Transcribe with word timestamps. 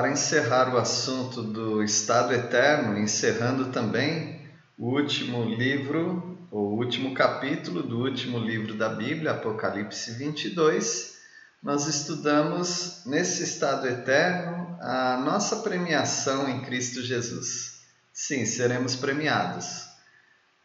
para 0.00 0.12
encerrar 0.12 0.74
o 0.74 0.78
assunto 0.78 1.42
do 1.42 1.82
estado 1.82 2.32
eterno, 2.32 2.98
encerrando 2.98 3.66
também 3.66 4.40
o 4.78 4.94
último 4.94 5.44
livro, 5.44 6.38
o 6.50 6.74
último 6.74 7.12
capítulo 7.12 7.82
do 7.82 7.98
último 7.98 8.38
livro 8.38 8.72
da 8.72 8.88
Bíblia, 8.88 9.32
Apocalipse 9.32 10.12
22, 10.12 11.18
nós 11.62 11.86
estudamos 11.86 13.02
nesse 13.04 13.42
estado 13.42 13.86
eterno 13.86 14.78
a 14.80 15.18
nossa 15.22 15.56
premiação 15.56 16.48
em 16.48 16.62
Cristo 16.62 17.02
Jesus. 17.02 17.82
Sim, 18.10 18.46
seremos 18.46 18.96
premiados. 18.96 19.84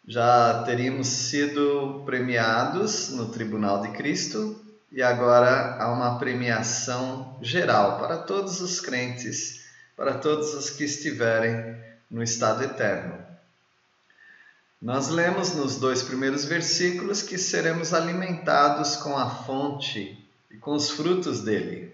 Já 0.07 0.63
teríamos 0.63 1.07
sido 1.07 2.03
premiados 2.05 3.09
no 3.09 3.27
tribunal 3.27 3.81
de 3.81 3.89
Cristo 3.89 4.64
e 4.91 5.01
agora 5.01 5.77
há 5.79 5.91
uma 5.91 6.17
premiação 6.17 7.37
geral 7.41 7.99
para 7.99 8.17
todos 8.17 8.61
os 8.61 8.79
crentes, 8.79 9.65
para 9.95 10.15
todos 10.15 10.53
os 10.53 10.69
que 10.69 10.83
estiverem 10.83 11.77
no 12.09 12.23
estado 12.23 12.63
eterno. 12.63 13.25
Nós 14.81 15.09
lemos 15.09 15.55
nos 15.55 15.77
dois 15.77 16.03
primeiros 16.03 16.45
versículos 16.45 17.21
que 17.21 17.37
seremos 17.37 17.93
alimentados 17.93 18.95
com 18.97 19.17
a 19.17 19.29
fonte 19.29 20.23
e 20.51 20.57
com 20.57 20.73
os 20.73 20.91
frutos 20.91 21.41
dele. 21.41 21.93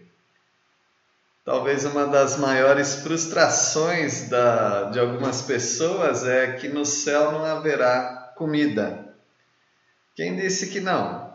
Talvez 1.43 1.85
uma 1.85 2.05
das 2.05 2.37
maiores 2.37 2.95
frustrações 2.95 4.29
da, 4.29 4.91
de 4.91 4.99
algumas 4.99 5.41
pessoas 5.41 6.23
é 6.23 6.53
que 6.53 6.67
no 6.67 6.85
céu 6.85 7.31
não 7.31 7.45
haverá 7.45 8.33
comida. 8.35 9.15
Quem 10.15 10.35
disse 10.35 10.67
que 10.67 10.79
não? 10.79 11.30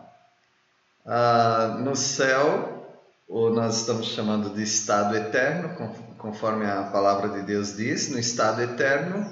Ah, 1.09 1.77
no 1.79 1.95
céu, 1.95 2.85
ou 3.29 3.49
nós 3.49 3.77
estamos 3.77 4.07
chamando 4.07 4.49
de 4.49 4.61
estado 4.61 5.15
eterno, 5.15 5.73
conforme 6.17 6.65
a 6.65 6.83
palavra 6.83 7.29
de 7.29 7.43
Deus 7.43 7.77
diz, 7.77 8.09
no 8.09 8.19
estado 8.19 8.61
eterno, 8.61 9.25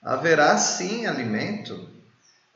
haverá 0.00 0.56
sim 0.56 1.04
alimento. 1.04 1.90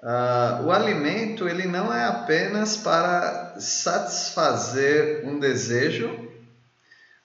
Ah, 0.01 0.62
o 0.64 0.70
alimento 0.70 1.48
ele 1.48 1.67
não 1.67 1.92
é 1.92 2.05
apenas 2.05 2.77
para 2.77 3.56
satisfazer 3.58 5.27
um 5.27 5.41
desejo, 5.41 6.31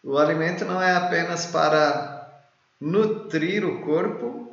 o 0.03 0.17
alimento 0.17 0.65
não 0.65 0.81
é 0.81 0.95
apenas 0.95 1.45
para 1.45 2.35
nutrir 2.81 3.63
o 3.63 3.81
corpo, 3.81 4.44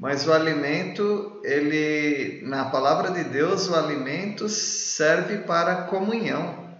mas 0.00 0.26
o 0.26 0.32
alimento, 0.32 1.42
ele, 1.44 2.40
na 2.46 2.64
palavra 2.64 3.10
de 3.10 3.22
Deus, 3.22 3.68
o 3.68 3.74
alimento 3.74 4.48
serve 4.48 5.40
para 5.40 5.82
comunhão. 5.82 6.74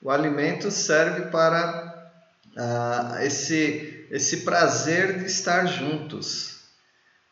O 0.00 0.10
alimento 0.10 0.70
serve 0.70 1.26
para 1.26 2.10
ah, 2.56 3.18
esse, 3.20 4.06
esse 4.10 4.38
prazer 4.38 5.18
de 5.18 5.26
estar 5.26 5.66
juntos. 5.66 6.62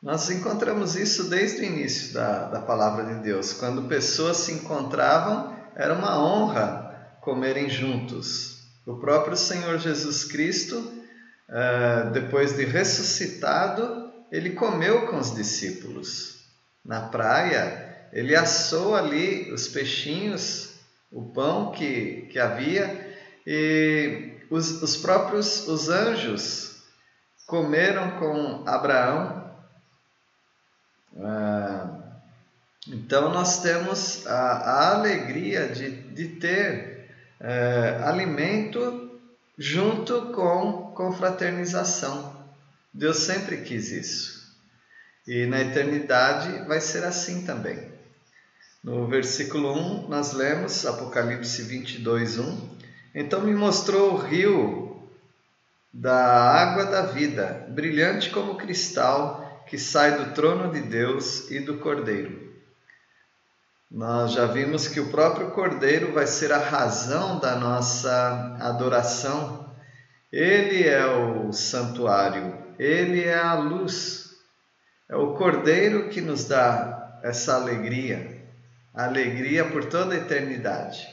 Nós 0.02 0.28
encontramos 0.28 0.94
isso 0.94 1.30
desde 1.30 1.62
o 1.62 1.64
início 1.64 2.12
da, 2.12 2.44
da 2.44 2.60
palavra 2.60 3.14
de 3.14 3.22
Deus. 3.22 3.54
Quando 3.54 3.88
pessoas 3.88 4.36
se 4.36 4.52
encontravam, 4.52 5.56
era 5.74 5.94
uma 5.94 6.22
honra 6.22 7.14
comerem 7.22 7.70
juntos. 7.70 8.58
O 8.86 8.98
próprio 8.98 9.38
Senhor 9.38 9.78
Jesus 9.78 10.22
Cristo, 10.22 11.02
ah, 11.48 12.10
depois 12.12 12.54
de 12.54 12.66
ressuscitado, 12.66 13.99
ele 14.30 14.50
comeu 14.50 15.06
com 15.06 15.18
os 15.18 15.34
discípulos. 15.34 16.44
Na 16.84 17.02
praia, 17.02 18.08
ele 18.12 18.34
assou 18.34 18.94
ali 18.94 19.52
os 19.52 19.68
peixinhos, 19.68 20.74
o 21.10 21.32
pão 21.32 21.72
que, 21.72 22.28
que 22.30 22.38
havia, 22.38 23.14
e 23.46 24.32
os, 24.50 24.82
os 24.82 24.96
próprios 24.96 25.66
os 25.66 25.88
anjos 25.88 26.82
comeram 27.46 28.18
com 28.18 28.68
Abraão. 28.68 29.54
Ah, 31.18 32.00
então, 32.88 33.30
nós 33.30 33.60
temos 33.62 34.26
a, 34.26 34.32
a 34.32 34.94
alegria 34.96 35.68
de, 35.68 35.90
de 35.90 36.28
ter 36.28 37.10
eh, 37.38 38.00
alimento 38.04 39.20
junto 39.58 40.32
com 40.32 40.92
confraternização. 40.94 42.39
Deus 42.92 43.18
sempre 43.18 43.58
quis 43.58 43.90
isso. 43.90 44.40
E 45.26 45.46
na 45.46 45.60
eternidade 45.60 46.66
vai 46.66 46.80
ser 46.80 47.04
assim 47.04 47.44
também. 47.44 47.90
No 48.82 49.06
versículo 49.06 49.72
1, 49.72 50.08
nós 50.08 50.32
lemos 50.32 50.86
Apocalipse 50.86 51.62
22, 51.62 52.38
1. 52.38 52.78
Então 53.14 53.42
me 53.42 53.54
mostrou 53.54 54.14
o 54.14 54.16
rio 54.16 55.08
da 55.92 56.14
água 56.14 56.86
da 56.86 57.02
vida, 57.02 57.66
brilhante 57.68 58.30
como 58.30 58.56
cristal, 58.56 59.64
que 59.68 59.78
sai 59.78 60.16
do 60.16 60.32
trono 60.34 60.72
de 60.72 60.80
Deus 60.80 61.50
e 61.50 61.60
do 61.60 61.78
Cordeiro. 61.78 62.50
Nós 63.90 64.32
já 64.32 64.46
vimos 64.46 64.88
que 64.88 65.00
o 65.00 65.10
próprio 65.10 65.50
Cordeiro 65.50 66.12
vai 66.12 66.26
ser 66.26 66.52
a 66.52 66.58
razão 66.58 67.40
da 67.40 67.56
nossa 67.56 68.56
adoração. 68.60 69.68
Ele 70.32 70.88
é 70.88 71.04
o 71.06 71.52
santuário, 71.52 72.56
ele 72.80 73.22
é 73.24 73.38
a 73.38 73.52
luz, 73.52 74.30
é 75.06 75.14
o 75.14 75.34
Cordeiro 75.34 76.08
que 76.08 76.22
nos 76.22 76.46
dá 76.46 77.20
essa 77.22 77.56
alegria, 77.56 78.42
alegria 78.94 79.66
por 79.66 79.84
toda 79.84 80.14
a 80.14 80.16
eternidade. 80.16 81.06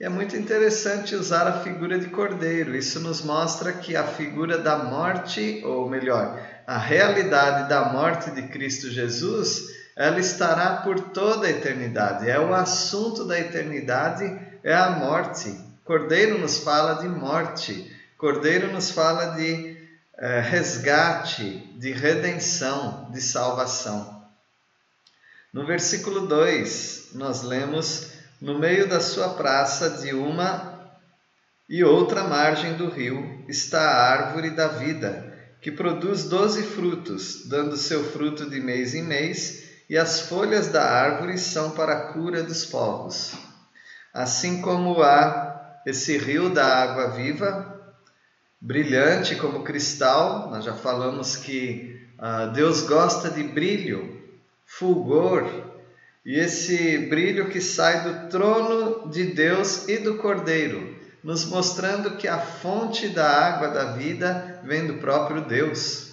E 0.00 0.06
é 0.06 0.08
muito 0.08 0.34
interessante 0.34 1.14
usar 1.14 1.46
a 1.46 1.60
figura 1.60 1.98
de 1.98 2.08
Cordeiro, 2.08 2.74
isso 2.74 2.98
nos 2.98 3.22
mostra 3.22 3.74
que 3.74 3.94
a 3.94 4.04
figura 4.04 4.56
da 4.56 4.78
morte, 4.78 5.60
ou 5.66 5.86
melhor, 5.86 6.40
a 6.66 6.78
realidade 6.78 7.68
da 7.68 7.92
morte 7.92 8.30
de 8.30 8.48
Cristo 8.48 8.90
Jesus, 8.90 9.66
ela 9.94 10.18
estará 10.18 10.76
por 10.76 10.98
toda 11.10 11.46
a 11.46 11.50
eternidade. 11.50 12.30
É 12.30 12.40
o 12.40 12.54
assunto 12.54 13.26
da 13.26 13.38
eternidade, 13.38 14.24
é 14.64 14.74
a 14.74 14.92
morte. 14.92 15.54
Cordeiro 15.84 16.38
nos 16.38 16.60
fala 16.60 17.02
de 17.02 17.08
morte, 17.10 17.94
Cordeiro 18.16 18.72
nos 18.72 18.90
fala 18.90 19.36
de 19.36 19.71
é, 20.22 20.38
resgate, 20.38 21.68
de 21.74 21.90
redenção, 21.90 23.10
de 23.10 23.20
salvação. 23.20 24.22
No 25.52 25.66
versículo 25.66 26.28
2, 26.28 27.08
nós 27.14 27.42
lemos: 27.42 28.12
No 28.40 28.56
meio 28.56 28.88
da 28.88 29.00
sua 29.00 29.30
praça, 29.30 29.90
de 29.90 30.14
uma 30.14 30.70
e 31.68 31.82
outra 31.82 32.22
margem 32.22 32.74
do 32.74 32.88
rio, 32.88 33.44
está 33.48 33.80
a 33.80 34.10
árvore 34.12 34.50
da 34.50 34.68
vida, 34.68 35.36
que 35.60 35.72
produz 35.72 36.24
doze 36.24 36.62
frutos, 36.62 37.48
dando 37.48 37.76
seu 37.76 38.04
fruto 38.12 38.48
de 38.48 38.60
mês 38.60 38.94
em 38.94 39.02
mês, 39.02 39.64
e 39.90 39.98
as 39.98 40.20
folhas 40.20 40.68
da 40.68 40.84
árvore 40.84 41.36
são 41.36 41.72
para 41.72 41.94
a 41.94 42.12
cura 42.12 42.44
dos 42.44 42.64
povos. 42.64 43.32
Assim 44.14 44.62
como 44.62 45.02
há 45.02 45.80
esse 45.84 46.16
rio 46.16 46.48
da 46.48 46.64
água 46.64 47.10
viva, 47.10 47.71
brilhante 48.62 49.34
como 49.34 49.64
cristal. 49.64 50.48
Nós 50.48 50.64
já 50.64 50.72
falamos 50.72 51.36
que 51.36 52.00
uh, 52.16 52.52
Deus 52.52 52.82
gosta 52.82 53.28
de 53.28 53.42
brilho, 53.42 54.22
fulgor, 54.64 55.50
e 56.24 56.38
esse 56.38 56.98
brilho 57.08 57.48
que 57.48 57.60
sai 57.60 58.04
do 58.04 58.30
trono 58.30 59.10
de 59.10 59.24
Deus 59.24 59.88
e 59.88 59.98
do 59.98 60.18
Cordeiro, 60.18 60.96
nos 61.22 61.44
mostrando 61.46 62.16
que 62.16 62.28
a 62.28 62.38
fonte 62.38 63.08
da 63.08 63.28
água 63.28 63.68
da 63.68 63.92
vida 63.92 64.60
vem 64.62 64.86
do 64.86 64.94
próprio 64.94 65.42
Deus. 65.42 66.12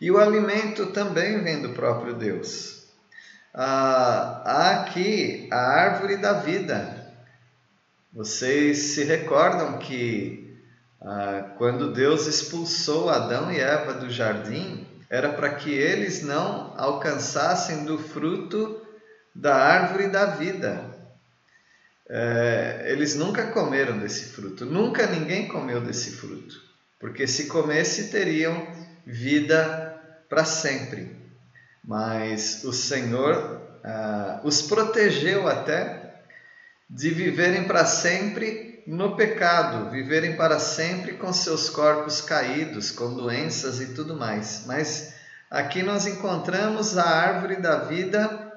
E 0.00 0.10
o 0.10 0.18
alimento 0.18 0.86
também 0.86 1.40
vem 1.42 1.62
do 1.62 1.70
próprio 1.70 2.14
Deus. 2.14 2.82
Ah, 3.54 4.42
há 4.44 4.70
aqui 4.80 5.48
a 5.50 5.56
árvore 5.56 6.16
da 6.16 6.34
vida. 6.34 7.12
Vocês 8.12 8.78
se 8.78 9.04
recordam 9.04 9.78
que 9.78 10.47
ah, 11.00 11.54
quando 11.56 11.92
Deus 11.92 12.26
expulsou 12.26 13.08
Adão 13.08 13.52
e 13.52 13.60
Eva 13.60 13.94
do 13.94 14.10
jardim, 14.10 14.86
era 15.08 15.30
para 15.30 15.54
que 15.54 15.70
eles 15.70 16.22
não 16.22 16.74
alcançassem 16.76 17.84
do 17.84 17.98
fruto 17.98 18.84
da 19.34 19.54
árvore 19.54 20.08
da 20.08 20.26
vida. 20.26 20.96
É, 22.10 22.86
eles 22.86 23.14
nunca 23.14 23.48
comeram 23.48 23.98
desse 23.98 24.26
fruto, 24.26 24.64
nunca 24.64 25.06
ninguém 25.06 25.46
comeu 25.46 25.80
desse 25.80 26.12
fruto, 26.12 26.56
porque 26.98 27.26
se 27.26 27.46
comesse 27.46 28.10
teriam 28.10 28.66
vida 29.06 30.00
para 30.28 30.44
sempre. 30.44 31.16
Mas 31.84 32.64
o 32.64 32.72
Senhor 32.72 33.62
ah, 33.84 34.40
os 34.42 34.62
protegeu 34.62 35.46
até 35.46 36.22
de 36.88 37.10
viverem 37.10 37.64
para 37.64 37.84
sempre 37.84 38.67
no 38.88 39.14
pecado, 39.14 39.90
viverem 39.90 40.34
para 40.34 40.58
sempre 40.58 41.12
com 41.12 41.30
seus 41.30 41.68
corpos 41.68 42.22
caídos, 42.22 42.90
com 42.90 43.12
doenças 43.12 43.82
e 43.82 43.88
tudo 43.88 44.16
mais. 44.16 44.62
Mas 44.64 45.12
aqui 45.50 45.82
nós 45.82 46.06
encontramos 46.06 46.96
a 46.96 47.04
árvore 47.04 47.56
da 47.56 47.80
vida 47.80 48.50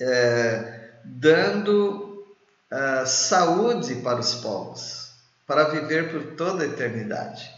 é, 0.00 0.90
dando 1.04 2.26
é, 2.72 3.06
saúde 3.06 3.94
para 3.96 4.18
os 4.18 4.34
povos, 4.34 5.12
para 5.46 5.68
viver 5.68 6.10
por 6.10 6.34
toda 6.34 6.64
a 6.64 6.66
eternidade. 6.66 7.48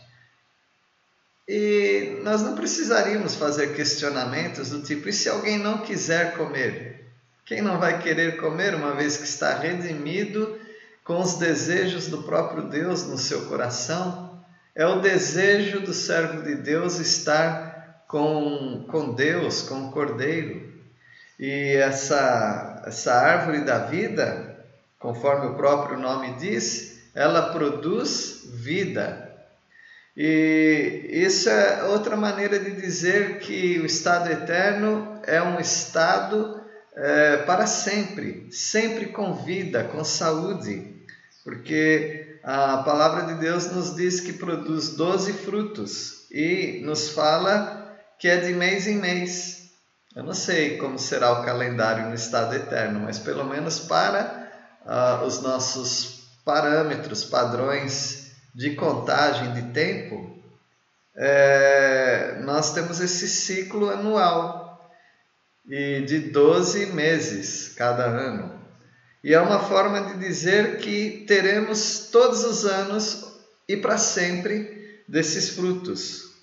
E 1.48 2.20
nós 2.22 2.42
não 2.42 2.54
precisaríamos 2.54 3.34
fazer 3.34 3.74
questionamentos 3.74 4.68
do 4.68 4.82
tipo: 4.82 5.08
e 5.08 5.12
se 5.12 5.30
alguém 5.30 5.58
não 5.58 5.78
quiser 5.78 6.36
comer? 6.36 7.10
Quem 7.46 7.62
não 7.62 7.78
vai 7.78 7.98
querer 8.02 8.36
comer 8.36 8.74
uma 8.74 8.92
vez 8.92 9.16
que 9.16 9.24
está 9.24 9.58
redimido 9.58 10.63
com 11.04 11.20
os 11.20 11.34
desejos 11.34 12.08
do 12.08 12.22
próprio 12.22 12.62
Deus 12.62 13.06
no 13.06 13.18
seu 13.18 13.42
coração? 13.46 14.42
É 14.74 14.86
o 14.86 15.00
desejo 15.00 15.80
do 15.80 15.92
servo 15.92 16.42
de 16.42 16.56
Deus 16.56 16.98
estar 16.98 18.04
com, 18.08 18.86
com 18.88 19.14
Deus, 19.14 19.62
com 19.62 19.88
o 19.88 19.92
Cordeiro. 19.92 20.72
E 21.38 21.76
essa, 21.76 22.82
essa 22.86 23.12
árvore 23.12 23.60
da 23.64 23.78
vida, 23.80 24.64
conforme 24.98 25.48
o 25.48 25.54
próprio 25.54 25.98
nome 25.98 26.34
diz, 26.38 27.10
ela 27.14 27.52
produz 27.52 28.48
vida. 28.52 29.32
E 30.16 31.08
isso 31.10 31.50
é 31.50 31.84
outra 31.84 32.16
maneira 32.16 32.58
de 32.58 32.70
dizer 32.70 33.38
que 33.38 33.78
o 33.80 33.86
estado 33.86 34.30
eterno 34.30 35.20
é 35.24 35.42
um 35.42 35.58
estado 35.58 36.60
é, 36.96 37.38
para 37.38 37.66
sempre, 37.66 38.46
sempre 38.50 39.06
com 39.06 39.34
vida, 39.34 39.84
com 39.84 40.04
saúde, 40.04 40.93
porque 41.44 42.40
a 42.42 42.78
palavra 42.78 43.26
de 43.26 43.34
Deus 43.34 43.70
nos 43.70 43.94
diz 43.94 44.20
que 44.20 44.32
produz 44.32 44.96
doze 44.96 45.32
frutos 45.32 46.26
e 46.30 46.80
nos 46.84 47.10
fala 47.10 47.96
que 48.18 48.26
é 48.26 48.38
de 48.38 48.52
mês 48.54 48.86
em 48.86 48.96
mês. 48.96 49.70
Eu 50.16 50.22
não 50.22 50.32
sei 50.32 50.78
como 50.78 50.98
será 50.98 51.32
o 51.32 51.44
calendário 51.44 52.08
no 52.08 52.14
estado 52.14 52.54
eterno, 52.54 53.00
mas 53.00 53.18
pelo 53.18 53.44
menos 53.44 53.80
para 53.80 54.50
uh, 54.86 55.24
os 55.24 55.42
nossos 55.42 56.24
parâmetros, 56.44 57.24
padrões 57.24 58.32
de 58.54 58.74
contagem 58.74 59.52
de 59.52 59.62
tempo, 59.72 60.34
é, 61.16 62.38
nós 62.42 62.72
temos 62.72 63.00
esse 63.00 63.28
ciclo 63.28 63.90
anual 63.90 64.90
e 65.68 66.02
de 66.02 66.18
12 66.18 66.86
meses 66.86 67.74
cada 67.74 68.04
ano. 68.04 68.63
E 69.24 69.32
é 69.32 69.40
uma 69.40 69.58
forma 69.58 70.02
de 70.02 70.18
dizer 70.18 70.76
que 70.76 71.24
teremos 71.26 72.10
todos 72.12 72.44
os 72.44 72.66
anos 72.66 73.24
e 73.66 73.74
para 73.74 73.96
sempre 73.96 75.02
desses 75.08 75.48
frutos. 75.48 76.34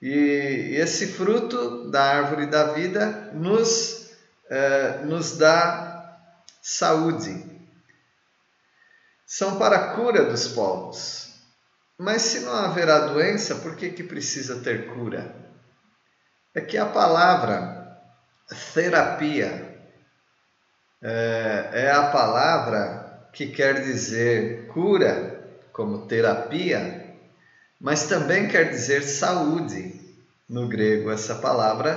E 0.00 0.76
esse 0.76 1.08
fruto 1.08 1.90
da 1.90 2.04
árvore 2.04 2.46
da 2.46 2.72
vida 2.72 3.32
nos, 3.34 4.10
é, 4.48 4.98
nos 5.06 5.36
dá 5.36 6.20
saúde 6.62 7.44
são 9.26 9.58
para 9.58 9.76
a 9.76 9.94
cura 9.96 10.24
dos 10.24 10.46
povos. 10.46 11.32
Mas 11.98 12.22
se 12.22 12.40
não 12.40 12.52
haverá 12.52 13.08
doença, 13.08 13.56
por 13.56 13.74
que, 13.74 13.90
que 13.90 14.04
precisa 14.04 14.60
ter 14.60 14.94
cura? 14.94 15.34
É 16.54 16.60
que 16.60 16.78
a 16.78 16.86
palavra 16.86 18.00
terapia 18.72 19.65
é, 21.08 21.70
é 21.84 21.90
a 21.92 22.08
palavra 22.08 23.28
que 23.32 23.46
quer 23.46 23.82
dizer 23.82 24.66
cura, 24.66 25.40
como 25.72 26.06
terapia, 26.06 27.14
mas 27.80 28.08
também 28.08 28.48
quer 28.48 28.70
dizer 28.70 29.02
saúde. 29.04 29.94
No 30.48 30.68
grego, 30.68 31.10
essa 31.10 31.36
palavra 31.36 31.96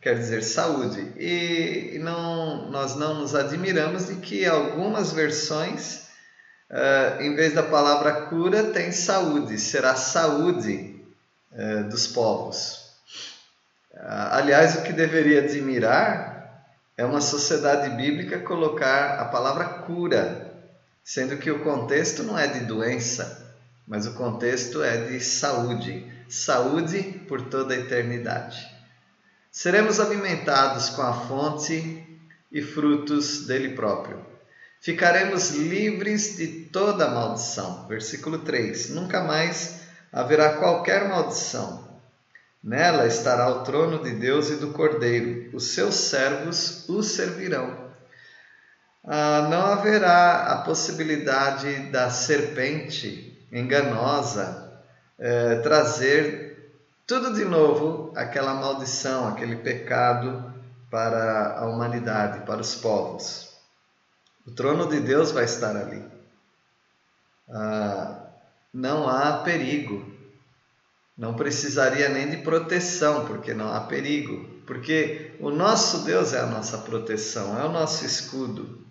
quer 0.00 0.16
dizer 0.16 0.42
saúde. 0.42 1.00
E 1.16 1.98
não, 2.00 2.70
nós 2.70 2.94
não 2.96 3.14
nos 3.14 3.34
admiramos 3.34 4.06
de 4.06 4.16
que 4.16 4.46
algumas 4.46 5.12
versões 5.12 6.04
uh, 6.70 7.22
em 7.22 7.34
vez 7.34 7.54
da 7.54 7.62
palavra 7.62 8.26
cura, 8.26 8.64
tem 8.64 8.92
saúde, 8.92 9.58
será 9.58 9.94
saúde 9.94 11.00
uh, 11.52 11.88
dos 11.88 12.06
povos. 12.06 12.84
Aliás, 13.96 14.74
o 14.74 14.82
que 14.82 14.92
deveria 14.92 15.40
admirar 15.40 16.33
é 16.96 17.04
uma 17.04 17.20
sociedade 17.20 17.90
bíblica 17.96 18.38
colocar 18.40 19.20
a 19.20 19.24
palavra 19.26 19.64
cura, 19.64 20.52
sendo 21.02 21.36
que 21.36 21.50
o 21.50 21.62
contexto 21.62 22.22
não 22.22 22.38
é 22.38 22.46
de 22.46 22.60
doença, 22.60 23.56
mas 23.86 24.06
o 24.06 24.14
contexto 24.14 24.82
é 24.82 24.96
de 25.08 25.20
saúde 25.20 26.12
saúde 26.28 27.02
por 27.28 27.42
toda 27.42 27.74
a 27.74 27.78
eternidade. 27.78 28.66
Seremos 29.52 30.00
alimentados 30.00 30.90
com 30.90 31.02
a 31.02 31.12
fonte 31.12 32.02
e 32.50 32.62
frutos 32.62 33.46
dele 33.46 33.70
próprio 33.70 34.34
ficaremos 34.84 35.52
livres 35.52 36.36
de 36.36 36.46
toda 36.70 37.08
maldição. 37.08 37.88
Versículo 37.88 38.40
3: 38.40 38.90
Nunca 38.90 39.24
mais 39.24 39.80
haverá 40.12 40.58
qualquer 40.58 41.08
maldição. 41.08 41.93
Nela 42.64 43.06
estará 43.06 43.50
o 43.50 43.62
trono 43.62 44.02
de 44.02 44.12
Deus 44.12 44.48
e 44.48 44.56
do 44.56 44.72
Cordeiro, 44.72 45.54
os 45.54 45.74
seus 45.74 45.96
servos 45.96 46.88
o 46.88 47.02
servirão. 47.02 47.90
Ah, 49.04 49.48
não 49.50 49.66
haverá 49.66 50.46
a 50.46 50.62
possibilidade 50.62 51.90
da 51.90 52.08
serpente 52.08 53.46
enganosa 53.52 54.80
eh, 55.18 55.56
trazer 55.56 56.72
tudo 57.06 57.34
de 57.34 57.44
novo 57.44 58.14
aquela 58.16 58.54
maldição, 58.54 59.28
aquele 59.28 59.56
pecado 59.56 60.54
para 60.90 61.58
a 61.58 61.66
humanidade, 61.66 62.46
para 62.46 62.62
os 62.62 62.74
povos. 62.76 63.52
O 64.46 64.52
trono 64.52 64.88
de 64.88 65.00
Deus 65.00 65.32
vai 65.32 65.44
estar 65.44 65.76
ali. 65.76 66.02
Ah, 67.50 68.22
não 68.72 69.06
há 69.06 69.42
perigo. 69.42 70.13
Não 71.16 71.34
precisaria 71.34 72.08
nem 72.08 72.30
de 72.30 72.38
proteção, 72.38 73.24
porque 73.26 73.54
não 73.54 73.72
há 73.72 73.80
perigo. 73.80 74.62
Porque 74.66 75.36
o 75.40 75.50
nosso 75.50 76.04
Deus 76.04 76.32
é 76.32 76.40
a 76.40 76.46
nossa 76.46 76.78
proteção, 76.78 77.58
é 77.58 77.64
o 77.64 77.72
nosso 77.72 78.04
escudo. 78.04 78.84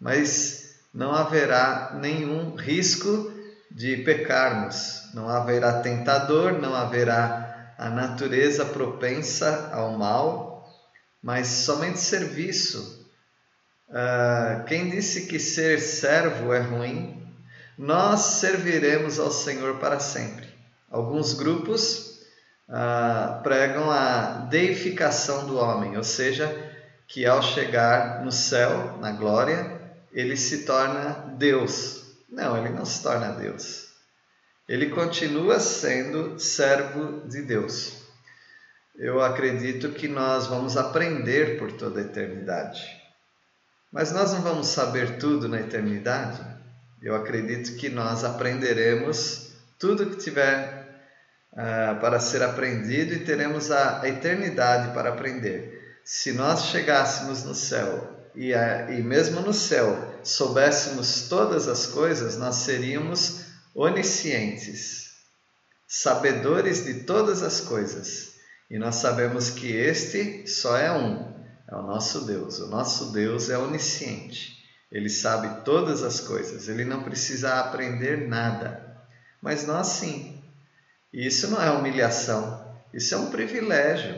Mas 0.00 0.76
não 0.92 1.12
haverá 1.12 1.92
nenhum 2.00 2.54
risco 2.56 3.32
de 3.70 3.98
pecarmos. 3.98 5.02
Não 5.14 5.28
haverá 5.28 5.80
tentador, 5.80 6.60
não 6.60 6.74
haverá 6.74 7.74
a 7.78 7.90
natureza 7.90 8.64
propensa 8.64 9.70
ao 9.72 9.98
mal, 9.98 10.68
mas 11.22 11.46
somente 11.46 11.98
serviço 11.98 13.04
Uh, 13.88 14.64
quem 14.64 14.90
disse 14.90 15.26
que 15.26 15.38
ser 15.38 15.78
servo 15.78 16.52
é 16.52 16.60
ruim? 16.60 17.22
Nós 17.76 18.20
serviremos 18.20 19.18
ao 19.18 19.30
Senhor 19.30 19.78
para 19.78 20.00
sempre. 20.00 20.48
Alguns 20.94 21.34
grupos 21.34 22.20
uh, 22.68 23.42
pregam 23.42 23.90
a 23.90 24.46
deificação 24.48 25.44
do 25.44 25.56
homem, 25.56 25.96
ou 25.96 26.04
seja, 26.04 26.46
que 27.08 27.26
ao 27.26 27.42
chegar 27.42 28.24
no 28.24 28.30
céu, 28.30 28.96
na 29.00 29.10
glória, 29.10 29.76
ele 30.12 30.36
se 30.36 30.64
torna 30.64 31.34
Deus. 31.36 32.04
Não, 32.30 32.56
ele 32.56 32.68
não 32.68 32.84
se 32.84 33.02
torna 33.02 33.32
Deus. 33.32 33.88
Ele 34.68 34.90
continua 34.90 35.58
sendo 35.58 36.38
servo 36.38 37.26
de 37.26 37.42
Deus. 37.42 37.94
Eu 38.94 39.20
acredito 39.20 39.88
que 39.88 40.06
nós 40.06 40.46
vamos 40.46 40.76
aprender 40.76 41.58
por 41.58 41.72
toda 41.72 41.98
a 41.98 42.04
eternidade. 42.04 42.84
Mas 43.90 44.12
nós 44.12 44.32
não 44.32 44.42
vamos 44.42 44.68
saber 44.68 45.18
tudo 45.18 45.48
na 45.48 45.58
eternidade. 45.58 46.40
Eu 47.02 47.16
acredito 47.16 47.74
que 47.74 47.88
nós 47.88 48.22
aprenderemos 48.22 49.44
tudo 49.76 50.06
que 50.06 50.16
tiver 50.18 50.83
uh, 51.54 52.00
para 52.00 52.20
ser 52.20 52.42
aprendido 52.42 53.14
e 53.14 53.24
teremos 53.24 53.70
a, 53.70 54.02
a, 54.02 54.08
eternidade 54.08 54.92
para 54.92 55.10
aprender. 55.10 55.98
Se 56.04 56.32
nós 56.32 56.66
chegássemos 56.66 57.44
no 57.44 57.54
céu 57.54 58.28
e, 58.34 58.52
uh, 58.52 58.92
e 58.92 59.02
mesmo 59.02 59.40
no 59.40 59.54
céu 59.54 60.20
soubéssemos 60.22 61.28
todas 61.28 61.68
as 61.68 61.86
coisas, 61.86 62.36
nós 62.36 62.56
seríamos 62.56 63.44
oniscientes, 63.74 65.12
sabedores 65.86 66.84
de 66.84 67.04
todas 67.04 67.42
as 67.42 67.60
coisas. 67.60 68.34
E 68.70 68.78
nós 68.78 68.96
sabemos 68.96 69.50
que 69.50 69.70
este 69.70 70.46
só 70.48 70.76
é 70.76 70.90
um, 70.90 71.34
é 71.68 71.74
o 71.76 71.82
nosso 71.82 72.24
Deus. 72.24 72.58
O 72.58 72.68
nosso 72.68 73.12
Deus 73.12 73.50
é 73.50 73.58
onisciente. 73.58 74.54
Ele 74.90 75.10
sabe 75.10 75.64
todas 75.64 76.02
as 76.02 76.20
coisas. 76.20 76.68
Ele 76.68 76.84
não 76.84 77.02
precisa 77.02 77.60
aprender 77.60 78.28
nada. 78.28 78.96
Mas 79.42 79.66
nós 79.66 79.88
sim. 79.88 80.43
Isso 81.14 81.50
não 81.50 81.62
é 81.62 81.70
humilhação. 81.70 82.62
Isso 82.92 83.14
é 83.14 83.18
um 83.18 83.30
privilégio. 83.30 84.14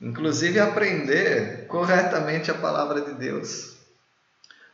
Inclusive 0.00 0.60
aprender 0.60 1.66
corretamente 1.66 2.50
a 2.50 2.54
palavra 2.54 3.00
de 3.00 3.14
Deus. 3.14 3.76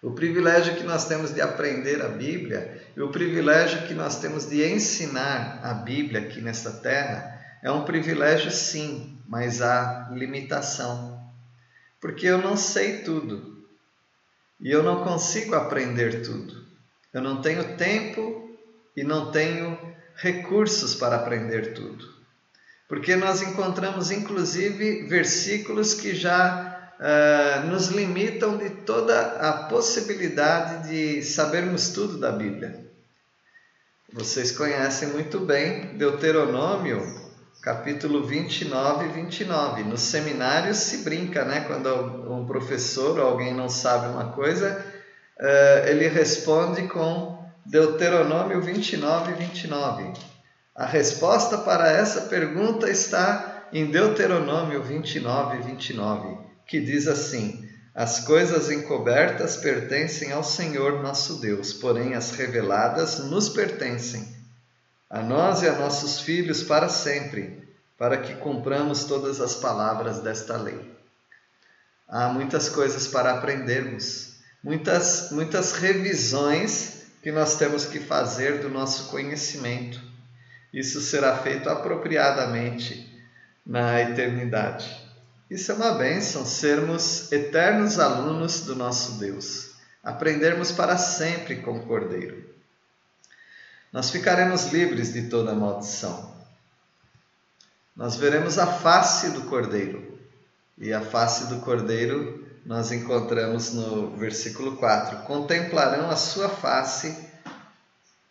O 0.03 0.13
privilégio 0.13 0.75
que 0.75 0.83
nós 0.83 1.07
temos 1.07 1.33
de 1.33 1.41
aprender 1.41 2.03
a 2.03 2.09
Bíblia 2.09 2.83
e 2.97 3.01
o 3.01 3.11
privilégio 3.11 3.87
que 3.87 3.95
nós 3.95 4.19
temos 4.21 4.47
de 4.47 4.63
ensinar 4.65 5.61
a 5.63 5.73
Bíblia 5.73 6.21
aqui 6.21 6.41
nesta 6.41 6.71
terra 6.71 7.41
é 7.63 7.71
um 7.71 7.85
privilégio, 7.85 8.51
sim, 8.51 9.19
mas 9.27 9.63
há 9.63 10.11
limitação 10.13 11.15
porque 12.05 12.27
eu 12.27 12.37
não 12.37 12.55
sei 12.55 12.99
tudo 12.99 13.67
e 14.61 14.71
eu 14.71 14.83
não 14.83 15.03
consigo 15.03 15.55
aprender 15.55 16.21
tudo. 16.23 16.63
Eu 17.11 17.23
não 17.23 17.41
tenho 17.41 17.79
tempo 17.79 18.55
e 18.95 19.03
não 19.03 19.31
tenho 19.31 19.94
recursos 20.17 20.95
para 20.95 21.17
aprender 21.17 21.75
tudo. 21.75 22.15
Porque 22.89 23.17
nós 23.17 23.43
encontramos, 23.43 24.11
inclusive, 24.11 25.05
versículos 25.09 25.95
que 25.95 26.15
já 26.15 26.93
uh, 26.99 27.67
nos 27.67 27.89
limitam 27.89 28.57
de 28.57 28.71
toda 28.71 29.21
a 29.39 29.53
possibilidade 29.65 30.89
de 30.89 31.23
sabermos 31.23 31.89
tudo 31.89 32.19
da 32.19 32.31
Bíblia. 32.31 32.85
Vocês 34.13 34.53
conhecem 34.53 35.09
muito 35.09 35.41
bem 35.41 35.97
Deuteronômio, 35.97 37.03
capítulo 37.63 38.25
29 38.25 39.07
e 39.07 39.09
29. 39.09 39.83
No 39.83 39.97
seminário 39.97 40.75
se 40.75 40.99
brinca, 40.99 41.45
né? 41.45 41.63
Quando 41.63 41.89
um 42.31 42.47
professor 42.47 43.19
ou 43.19 43.27
alguém 43.27 43.55
não 43.55 43.69
sabe 43.69 44.09
uma 44.09 44.31
coisa, 44.33 44.85
uh, 45.41 45.89
ele 45.89 46.07
responde 46.07 46.87
com 46.87 47.44
Deuteronômio 47.67 48.61
29 48.61 49.33
e 49.33 49.35
29. 49.37 50.13
A 50.75 50.85
resposta 50.85 51.57
para 51.57 51.91
essa 51.91 52.23
pergunta 52.23 52.91
está 52.91 53.69
em 53.73 53.91
Deuteronômio 53.91 54.83
29 54.83 55.57
e 55.57 55.63
29, 55.63 56.39
que 56.67 56.79
diz 56.79 57.09
assim: 57.09 57.67
As 57.95 58.21
coisas 58.21 58.71
encobertas 58.71 59.57
pertencem 59.57 60.31
ao 60.31 60.45
Senhor 60.45 61.03
nosso 61.03 61.41
Deus, 61.41 61.73
porém 61.73 62.15
as 62.15 62.33
reveladas 62.33 63.21
nos 63.21 63.49
pertencem, 63.49 64.37
a 65.09 65.23
nós 65.23 65.63
e 65.63 65.69
a 65.69 65.79
nossos 65.79 66.21
filhos 66.21 66.63
para 66.63 66.91
sempre, 66.91 67.67
para 67.97 68.19
que 68.19 68.35
cumpramos 68.35 69.05
todas 69.05 69.41
as 69.41 69.55
palavras 69.55 70.21
desta 70.21 70.59
lei. 70.59 70.93
Há 72.07 72.29
muitas 72.29 72.69
coisas 72.69 73.07
para 73.07 73.33
aprendermos, 73.33 74.35
muitas, 74.63 75.31
muitas 75.31 75.73
revisões 75.73 76.94
que 77.25 77.33
nós 77.33 77.57
temos 77.57 77.87
que 77.87 77.99
fazer 77.99 78.61
do 78.61 78.69
nosso 78.69 79.09
conhecimento. 79.09 79.99
Isso 80.71 81.01
será 81.01 81.39
feito 81.39 81.71
apropriadamente 81.71 83.11
na 83.65 83.99
eternidade. 83.99 84.95
Isso 85.49 85.73
é 85.73 85.75
uma 85.75 85.93
bênção, 85.93 86.45
sermos 86.45 87.33
eternos 87.33 87.99
alunos 87.99 88.61
do 88.67 88.77
nosso 88.77 89.13
Deus, 89.13 89.71
aprendermos 90.03 90.71
para 90.71 90.99
sempre 90.99 91.63
com 91.63 91.79
o 91.79 91.87
Cordeiro. 91.87 92.45
Nós 93.91 94.11
ficaremos 94.11 94.67
livres 94.67 95.15
de 95.15 95.31
toda 95.31 95.55
maldição. 95.55 96.31
Nós 97.97 98.17
veremos 98.17 98.59
a 98.59 98.67
face 98.67 99.31
do 99.31 99.45
Cordeiro, 99.45 100.21
e 100.77 100.93
a 100.93 101.01
face 101.01 101.47
do 101.47 101.61
Cordeiro 101.61 102.44
nós 102.65 102.91
encontramos 102.91 103.73
no 103.73 104.17
versículo 104.17 104.77
4: 104.77 105.19
Contemplarão 105.25 106.11
a 106.11 106.17
sua 106.17 106.49
face 106.49 107.15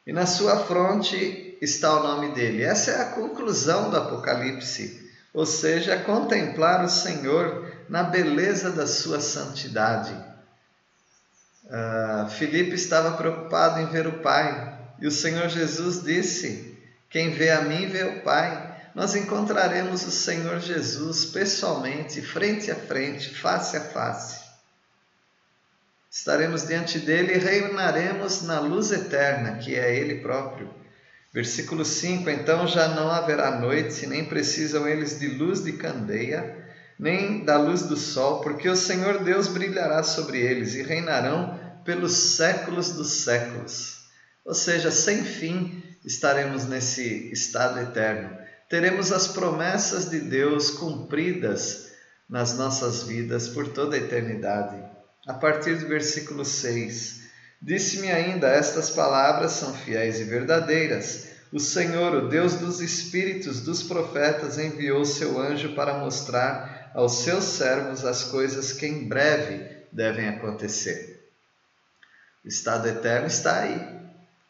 e 0.06 0.12
na 0.12 0.26
sua 0.26 0.58
fronte 0.66 1.58
está 1.62 2.00
o 2.00 2.04
nome 2.04 2.34
dele. 2.34 2.64
Essa 2.64 2.92
é 2.92 3.02
a 3.02 3.12
conclusão 3.12 3.90
do 3.90 3.98
Apocalipse, 3.98 5.12
ou 5.34 5.46
seja, 5.46 5.98
contemplar 6.00 6.84
o 6.84 6.90
Senhor 6.90 7.72
na 7.88 8.04
beleza 8.04 8.72
da 8.72 8.88
sua 8.88 9.20
santidade. 9.20 10.14
Uh, 11.66 12.30
Filipe 12.30 12.76
estava 12.76 13.16
preocupado 13.16 13.80
em 13.80 13.86
ver 13.86 14.08
o 14.08 14.20
Pai 14.20 14.78
e 15.00 15.08
o 15.08 15.12
Senhor 15.12 15.48
Jesus 15.48 16.04
disse: 16.04 16.78
Quem 17.10 17.32
vê 17.32 17.52
a 17.52 17.62
mim 17.62 17.88
vê 17.88 18.04
o 18.04 18.22
Pai 18.22 18.73
nós 18.96 19.16
encontraremos 19.16 20.06
o 20.06 20.12
Senhor 20.12 20.60
Jesus 20.60 21.26
pessoalmente, 21.26 22.22
frente 22.22 22.70
a 22.70 22.76
frente, 22.76 23.34
face 23.34 23.76
a 23.76 23.82
face. 23.82 24.44
Estaremos 26.12 26.68
diante 26.68 27.00
dele 27.00 27.34
e 27.34 27.40
reinaremos 27.40 28.44
na 28.44 28.60
luz 28.60 28.92
eterna, 28.92 29.58
que 29.58 29.74
é 29.74 29.98
ele 29.98 30.20
próprio. 30.20 30.70
Versículo 31.34 31.84
5: 31.84 32.30
Então 32.30 32.68
já 32.68 32.90
não 32.90 33.10
haverá 33.10 33.60
noite, 33.60 34.06
nem 34.06 34.26
precisam 34.26 34.88
eles 34.88 35.20
de 35.20 35.28
luz 35.28 35.64
de 35.64 35.74
candeia, 35.74 36.64
nem 37.00 37.44
da 37.44 37.58
luz 37.58 37.82
do 37.84 37.98
sol, 37.98 38.42
porque 38.42 38.70
o 38.70 38.76
Senhor 38.76 39.24
Deus 39.24 39.48
brilhará 39.48 40.04
sobre 40.04 40.40
eles 40.40 40.76
e 40.76 40.84
reinarão 40.84 41.60
pelos 41.84 42.14
séculos 42.14 42.92
dos 42.92 43.24
séculos. 43.24 44.04
Ou 44.46 44.54
seja, 44.54 44.92
sem 44.92 45.24
fim 45.24 45.84
estaremos 46.06 46.66
nesse 46.66 47.32
estado 47.32 47.80
eterno 47.80 48.43
teremos 48.70 49.12
as 49.12 49.28
promessas 49.28 50.10
de 50.10 50.20
Deus 50.20 50.72
cumpridas 50.72 51.92
nas 52.30 52.58
nossas 52.58 53.04
vidas 53.04 53.48
por 53.48 53.68
toda 53.68 53.96
a 53.96 54.00
eternidade. 54.00 54.82
A 55.28 55.34
partir 55.34 55.78
do 55.78 55.88
versículo 55.88 56.44
6, 56.44 57.22
disse-me 57.62 58.12
ainda: 58.12 58.48
Estas 58.48 58.90
palavras 58.90 59.52
são 59.54 59.74
fiéis 59.74 60.20
e 60.20 60.24
verdadeiras. 60.24 61.28
O 61.52 61.60
Senhor, 61.60 62.16
o 62.16 62.30
Deus 62.30 62.56
dos 62.56 62.82
espíritos 62.82 63.62
dos 63.62 63.84
profetas, 63.84 64.58
enviou 64.58 65.06
seu 65.06 65.40
anjo 65.40 65.76
para 65.76 66.00
mostrar 66.00 66.92
aos 66.96 67.24
seus 67.24 67.44
servos 67.44 68.04
as 68.04 68.24
coisas 68.24 68.74
que 68.74 68.88
em 68.88 69.08
breve 69.08 69.70
devem 69.92 70.28
acontecer. 70.28 71.30
O 72.44 72.48
estado 72.48 72.88
eterno 72.88 73.28
está 73.28 73.60
aí, 73.60 73.80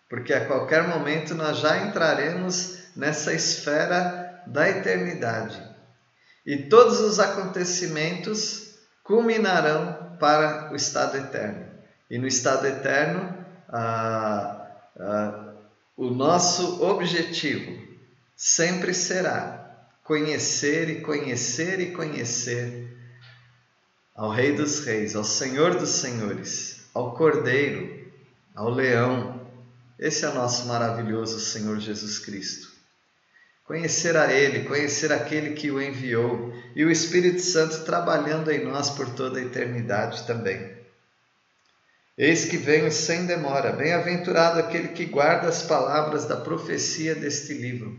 porque 0.10 0.34
a 0.34 0.46
qualquer 0.46 0.88
momento 0.88 1.36
nós 1.36 1.58
já 1.58 1.86
entraremos 1.86 2.83
nessa 2.96 3.34
esfera 3.34 4.44
da 4.48 4.70
eternidade. 4.70 5.62
E 6.46 6.58
todos 6.64 7.00
os 7.00 7.20
acontecimentos 7.20 8.76
culminarão 9.04 10.18
para 10.20 10.72
o 10.72 10.76
estado 10.76 11.18
eterno. 11.18 11.66
E 12.10 12.18
no 12.18 12.28
estado 12.28 12.68
eterno, 12.68 13.46
ah, 13.70 14.68
ah, 15.00 15.54
o 15.96 16.10
nosso 16.10 16.84
objetivo 16.84 17.82
sempre 18.36 18.94
será 18.94 19.88
conhecer 20.04 20.90
e 20.90 21.02
conhecer 21.02 21.80
e 21.80 21.92
conhecer 21.92 22.94
ao 24.16 24.30
Rei 24.30 24.56
dos 24.56 24.86
Reis, 24.86 25.16
ao 25.16 25.24
Senhor 25.24 25.76
dos 25.76 25.90
Senhores, 25.90 26.82
ao 26.94 27.16
Cordeiro, 27.16 28.12
ao 28.54 28.70
Leão. 28.70 29.42
Esse 29.98 30.26
é 30.26 30.30
o 30.30 30.36
nosso 30.36 30.68
maravilhoso 30.68 31.40
Senhor 31.40 31.80
Jesus 31.80 32.20
Cristo. 32.20 32.73
Conhecer 33.64 34.18
a 34.18 34.32
Ele, 34.32 34.66
conhecer 34.66 35.12
aquele 35.12 35.54
que 35.54 35.72
o 35.72 35.82
enviou 35.82 36.54
e 36.76 36.84
o 36.84 36.92
Espírito 36.92 37.42
Santo 37.42 37.86
trabalhando 37.86 38.52
em 38.52 38.64
nós 38.64 38.90
por 38.90 39.10
toda 39.10 39.40
a 39.40 39.42
eternidade 39.42 40.28
também. 40.28 40.84
Eis 42.18 42.46
que 42.46 42.58
venho 42.58 42.92
sem 42.92 43.26
demora, 43.26 43.72
bem-aventurado 43.72 44.60
aquele 44.60 44.90
que 44.90 45.06
guarda 45.06 45.48
as 45.48 45.64
palavras 45.64 46.26
da 46.26 46.36
profecia 46.36 47.16
deste 47.16 47.54
livro. 47.54 47.98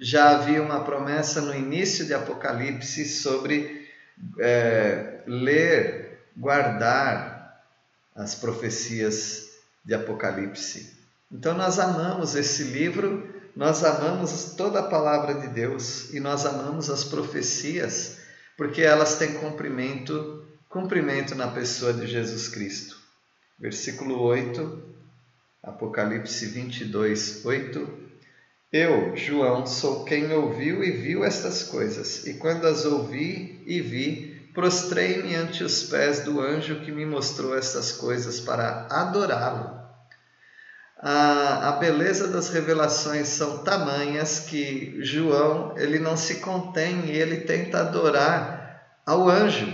Já 0.00 0.30
havia 0.30 0.62
uma 0.62 0.84
promessa 0.84 1.40
no 1.40 1.54
início 1.54 2.06
de 2.06 2.14
Apocalipse 2.14 3.04
sobre 3.04 3.88
é, 4.38 5.20
ler, 5.26 6.20
guardar 6.36 7.62
as 8.14 8.34
profecias 8.34 9.50
de 9.84 9.94
Apocalipse. 9.94 10.96
Então 11.30 11.54
nós 11.54 11.78
amamos 11.78 12.34
esse 12.34 12.64
livro 12.64 13.31
nós 13.54 13.84
amamos 13.84 14.54
toda 14.56 14.80
a 14.80 14.88
palavra 14.88 15.34
de 15.34 15.48
Deus 15.48 16.12
e 16.12 16.20
nós 16.20 16.46
amamos 16.46 16.88
as 16.88 17.04
profecias, 17.04 18.16
porque 18.56 18.80
elas 18.80 19.16
têm 19.16 19.34
cumprimento, 19.34 20.46
cumprimento 20.68 21.34
na 21.34 21.48
pessoa 21.48 21.92
de 21.92 22.06
Jesus 22.06 22.48
Cristo. 22.48 22.96
Versículo 23.58 24.20
8, 24.22 24.82
Apocalipse 25.62 26.46
22, 26.46 27.44
8. 27.44 28.02
Eu, 28.72 29.14
João, 29.14 29.66
sou 29.66 30.04
quem 30.04 30.32
ouviu 30.32 30.82
e 30.82 30.90
viu 30.90 31.22
estas 31.22 31.62
coisas, 31.62 32.26
e 32.26 32.34
quando 32.34 32.66
as 32.66 32.86
ouvi 32.86 33.62
e 33.66 33.82
vi, 33.82 34.50
prostrei-me 34.54 35.34
ante 35.34 35.62
os 35.62 35.84
pés 35.84 36.20
do 36.20 36.40
anjo 36.40 36.80
que 36.80 36.90
me 36.90 37.04
mostrou 37.04 37.54
estas 37.54 37.92
coisas 37.92 38.40
para 38.40 38.86
adorá-lo 38.88 39.81
a, 41.02 41.70
a 41.70 41.72
beleza 41.72 42.28
das 42.28 42.50
revelações 42.50 43.26
são 43.26 43.58
tamanhas 43.64 44.38
que 44.38 45.02
João 45.02 45.74
ele 45.76 45.98
não 45.98 46.16
se 46.16 46.36
contém 46.36 47.06
e 47.06 47.10
ele 47.10 47.38
tenta 47.38 47.80
adorar 47.80 49.00
ao 49.04 49.28
anjo. 49.28 49.66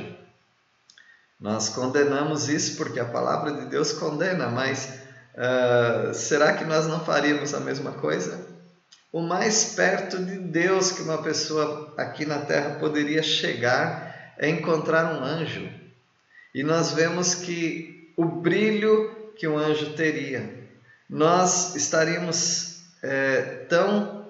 Nós 1.39 1.69
condenamos 1.69 2.49
isso 2.49 2.79
porque 2.79 2.99
a 2.99 3.05
palavra 3.05 3.53
de 3.53 3.67
Deus 3.67 3.93
condena, 3.93 4.49
mas 4.49 5.01
uh, 5.35 6.15
será 6.15 6.55
que 6.55 6.65
nós 6.65 6.87
não 6.87 7.05
faríamos 7.05 7.53
a 7.53 7.61
mesma 7.61 7.93
coisa? 7.93 8.49
O 9.13 9.21
mais 9.21 9.75
perto 9.75 10.17
de 10.19 10.39
Deus 10.39 10.93
que 10.93 11.03
uma 11.03 11.23
pessoa 11.23 11.95
aqui 11.99 12.25
na 12.25 12.39
terra 12.39 12.79
poderia 12.79 13.23
chegar 13.23 14.35
é 14.39 14.49
encontrar 14.49 15.15
um 15.15 15.23
anjo. 15.23 15.69
E 16.55 16.63
nós 16.63 16.93
vemos 16.93 17.35
que 17.35 18.15
o 18.17 18.25
brilho 18.25 19.33
que 19.37 19.47
um 19.47 19.59
anjo 19.59 19.93
teria 19.93 20.58
nós 21.09 21.75
estaríamos 21.75 22.83
é, 23.03 23.41
tão 23.69 24.27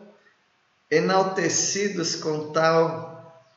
enaltecidos 0.90 2.14
com 2.16 2.52
tal 2.52 3.08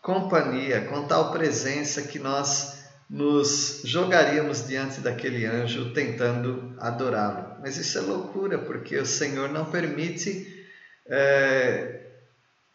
companhia, 0.02 0.86
com 0.86 1.06
tal 1.06 1.32
presença, 1.32 2.02
que 2.02 2.18
nós 2.18 2.82
nos 3.10 3.82
jogaríamos 3.84 4.66
diante 4.66 5.02
daquele 5.02 5.46
anjo 5.46 5.94
tentando 5.94 6.76
adorá-lo. 6.80 7.58
Mas 7.62 7.78
isso 7.78 7.98
é 7.98 8.02
loucura, 8.02 8.58
porque 8.58 8.98
o 8.98 9.06
Senhor 9.06 9.50
não 9.50 9.66
permite 9.66 10.66
é, 11.06 12.00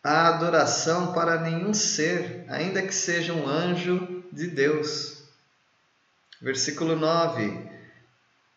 a 0.05 0.29
adoração 0.29 1.13
para 1.13 1.41
nenhum 1.41 1.75
ser, 1.75 2.45
ainda 2.49 2.83
que 2.83 2.95
seja 2.95 3.33
um 3.33 3.49
anjo 3.49 4.25
de 4.31 4.47
Deus. 4.47 5.25
Versículo 6.41 6.95
9: 6.95 7.76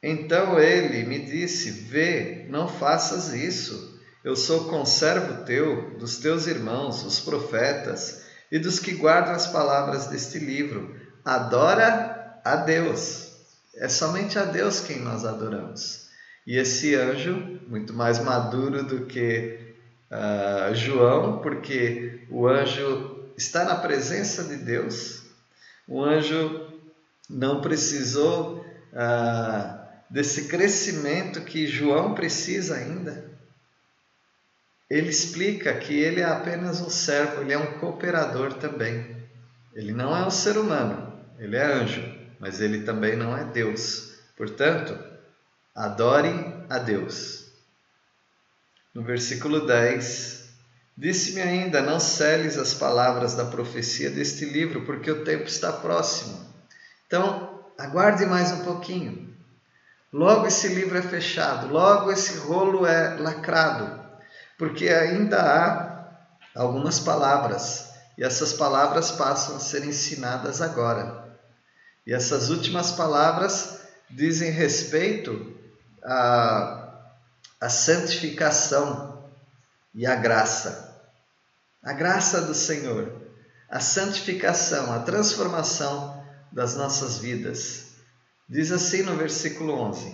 Então 0.02 0.60
ele 0.60 1.04
me 1.04 1.20
disse: 1.20 1.72
Vê, 1.72 2.46
não 2.50 2.68
faças 2.68 3.34
isso. 3.34 4.00
Eu 4.24 4.36
sou 4.36 4.66
conservo 4.66 5.46
teu, 5.46 5.98
dos 5.98 6.18
teus 6.18 6.48
irmãos, 6.48 7.04
os 7.04 7.20
profetas, 7.20 8.24
e 8.52 8.60
dos 8.60 8.80
que 8.80 8.94
guardam 8.94 9.34
as 9.34 9.48
palavras 9.48 10.08
deste 10.08 10.40
livro. 10.40 10.96
Adora 11.24 12.40
a 12.44 12.56
Deus. 12.56 13.30
É 13.76 13.88
somente 13.88 14.38
a 14.38 14.46
Deus 14.46 14.82
quem 14.82 15.00
nós 15.00 15.26
adoramos. 15.26 16.10
E 16.46 16.58
esse 16.58 16.96
anjo, 16.96 17.62
muito 17.68 17.94
mais 17.94 18.20
maduro 18.20 18.84
do 18.84 19.06
que 19.06 19.74
uh, 20.12 20.74
João, 20.74 21.40
porque 21.40 22.26
o 22.30 22.48
anjo 22.48 23.32
está 23.38 23.64
na 23.64 23.76
presença 23.76 24.44
de 24.44 24.58
Deus, 24.58 25.22
o 25.88 26.04
anjo 26.04 26.68
não 27.30 27.62
precisou 27.62 28.66
uh, 28.92 29.79
desse 30.10 30.48
crescimento 30.48 31.42
que 31.42 31.68
João 31.68 32.16
precisa 32.16 32.76
ainda. 32.76 33.30
Ele 34.90 35.10
explica 35.10 35.74
que 35.76 35.94
ele 35.94 36.22
é 36.22 36.26
apenas 36.26 36.82
um 36.82 36.90
servo, 36.90 37.42
ele 37.42 37.54
é 37.54 37.58
um 37.58 37.80
cooperador 37.80 38.54
também. 38.54 39.18
Ele 39.76 39.94
não 39.94 40.18
é 40.18 40.26
um 40.26 40.32
ser 40.32 40.58
humano, 40.58 41.14
ele 41.38 41.56
é 41.56 41.64
anjo, 41.64 42.02
mas 42.40 42.60
ele 42.60 42.82
também 42.82 43.16
não 43.16 43.38
é 43.38 43.44
Deus. 43.44 44.16
Portanto, 44.36 44.98
adore 45.76 46.66
a 46.68 46.80
Deus. 46.80 47.46
No 48.94 49.04
versículo 49.04 49.68
10, 49.68 50.50
disse-me 50.98 51.42
ainda: 51.42 51.82
Não 51.82 52.00
celes 52.00 52.58
as 52.58 52.74
palavras 52.74 53.36
da 53.36 53.46
profecia 53.46 54.10
deste 54.10 54.44
livro, 54.46 54.86
porque 54.86 55.12
o 55.12 55.24
tempo 55.24 55.46
está 55.46 55.72
próximo. 55.72 56.50
Então, 57.06 57.64
aguarde 57.78 58.26
mais 58.26 58.52
um 58.52 58.64
pouquinho. 58.64 59.29
Logo 60.12 60.48
esse 60.48 60.68
livro 60.70 60.98
é 60.98 61.02
fechado, 61.02 61.68
logo 61.68 62.12
esse 62.12 62.38
rolo 62.40 62.86
é 62.86 63.16
lacrado, 63.20 64.04
porque 64.58 64.90
ainda 64.90 65.40
há 65.40 66.60
algumas 66.60 67.00
palavras, 67.00 67.90
e 68.18 68.24
essas 68.24 68.54
palavras 68.54 69.12
passam 69.12 69.56
a 69.56 69.60
ser 69.60 69.86
ensinadas 69.86 70.62
agora. 70.62 71.38
E 72.08 72.14
essas 72.14 72.50
últimas 72.50 72.92
palavras 72.92 73.82
dizem 74.10 74.50
respeito 74.50 75.56
à, 76.04 76.92
à 77.62 77.70
santificação 77.70 79.30
e 79.94 80.08
à 80.08 80.16
graça. 80.16 80.90
A 81.84 81.94
graça 81.94 82.42
do 82.42 82.56
Senhor, 82.56 83.14
a 83.70 83.80
santificação, 83.80 84.92
a 84.92 85.00
transformação 85.00 86.26
das 86.52 86.76
nossas 86.76 87.20
vidas. 87.20 87.89
Diz 88.50 88.72
assim 88.72 89.04
no 89.04 89.16
versículo 89.16 89.74
11: 89.74 90.12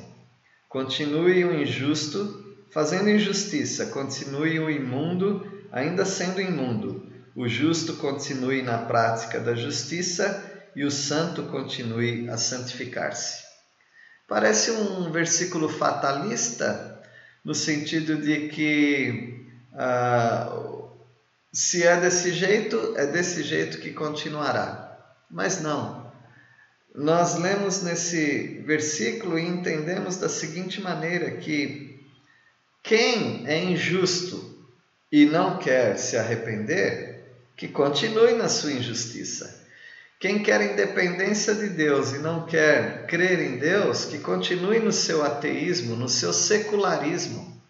Continue 0.67 1.45
o 1.45 1.57
injusto 1.57 2.43
fazendo 2.69 3.09
injustiça, 3.09 3.85
continue 3.85 4.59
o 4.59 4.69
imundo 4.69 5.49
ainda 5.71 6.03
sendo 6.03 6.41
imundo. 6.41 7.09
O 7.33 7.47
justo 7.47 7.93
continue 7.93 8.61
na 8.61 8.79
prática 8.79 9.39
da 9.39 9.55
justiça 9.55 10.51
e 10.75 10.83
o 10.83 10.91
santo 10.91 11.43
continue 11.43 12.29
a 12.29 12.37
santificar-se. 12.37 13.45
Parece 14.27 14.71
um 14.71 15.09
versículo 15.11 15.69
fatalista, 15.69 17.01
no 17.43 17.55
sentido 17.55 18.17
de 18.17 18.49
que 18.49 19.47
ah, 19.73 20.49
se 21.53 21.83
é 21.83 21.95
desse 22.01 22.33
jeito, 22.33 22.95
é 22.97 23.05
desse 23.05 23.43
jeito 23.43 23.79
que 23.79 23.93
continuará. 23.93 24.99
Mas 25.31 25.61
não 25.61 26.04
nós 26.97 27.37
lemos 27.37 27.81
nesse 27.81 28.61
versículo 28.65 29.37
e 29.37 29.45
entendemos 29.45 30.15
da 30.15 30.29
seguinte 30.29 30.81
maneira 30.81 31.31
que 31.31 31.99
quem 32.81 33.45
é 33.47 33.61
injusto 33.63 34.55
e 35.11 35.25
não 35.25 35.57
quer 35.57 35.97
se 35.97 36.15
arrepender, 36.15 37.23
que 37.57 37.67
continue 37.67 38.33
na 38.33 38.47
sua 38.47 38.71
injustiça. 38.71 39.63
Quem 40.19 40.41
quer 40.41 40.73
independência 40.73 41.53
de 41.53 41.67
Deus 41.67 42.13
e 42.13 42.19
não 42.19 42.45
quer 42.45 43.05
crer 43.07 43.39
em 43.39 43.57
Deus, 43.57 44.05
que 44.05 44.19
continue 44.19 44.79
no 44.79 44.91
seu 44.91 45.23
ateísmo, 45.23 45.95
no 45.95 46.07
seu 46.07 46.31
secularismo. 46.31 47.61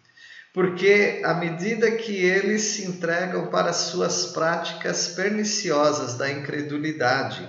Porque 0.54 1.20
à 1.24 1.34
medida 1.34 1.90
que 1.90 2.16
eles 2.16 2.62
se 2.62 2.84
entregam 2.84 3.48
para 3.48 3.72
suas 3.72 4.26
práticas 4.26 5.08
perniciosas 5.08 6.14
da 6.14 6.30
incredulidade, 6.30 7.46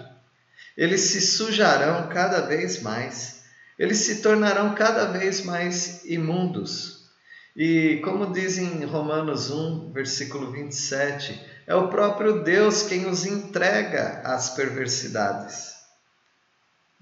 eles 0.77 1.01
se 1.01 1.19
sujarão 1.19 2.07
cada 2.07 2.41
vez 2.41 2.81
mais, 2.81 3.41
eles 3.79 3.97
se 3.97 4.21
tornarão 4.21 4.75
cada 4.75 5.05
vez 5.05 5.41
mais 5.43 6.05
imundos. 6.05 7.07
E 7.55 7.99
como 8.03 8.31
diz 8.31 8.59
em 8.59 8.85
Romanos 8.85 9.49
1, 9.49 9.91
versículo 9.91 10.51
27, 10.51 11.41
é 11.65 11.73
o 11.73 11.87
próprio 11.87 12.43
Deus 12.43 12.83
quem 12.83 13.07
os 13.07 13.25
entrega 13.25 14.21
às 14.23 14.51
perversidades. 14.51 15.75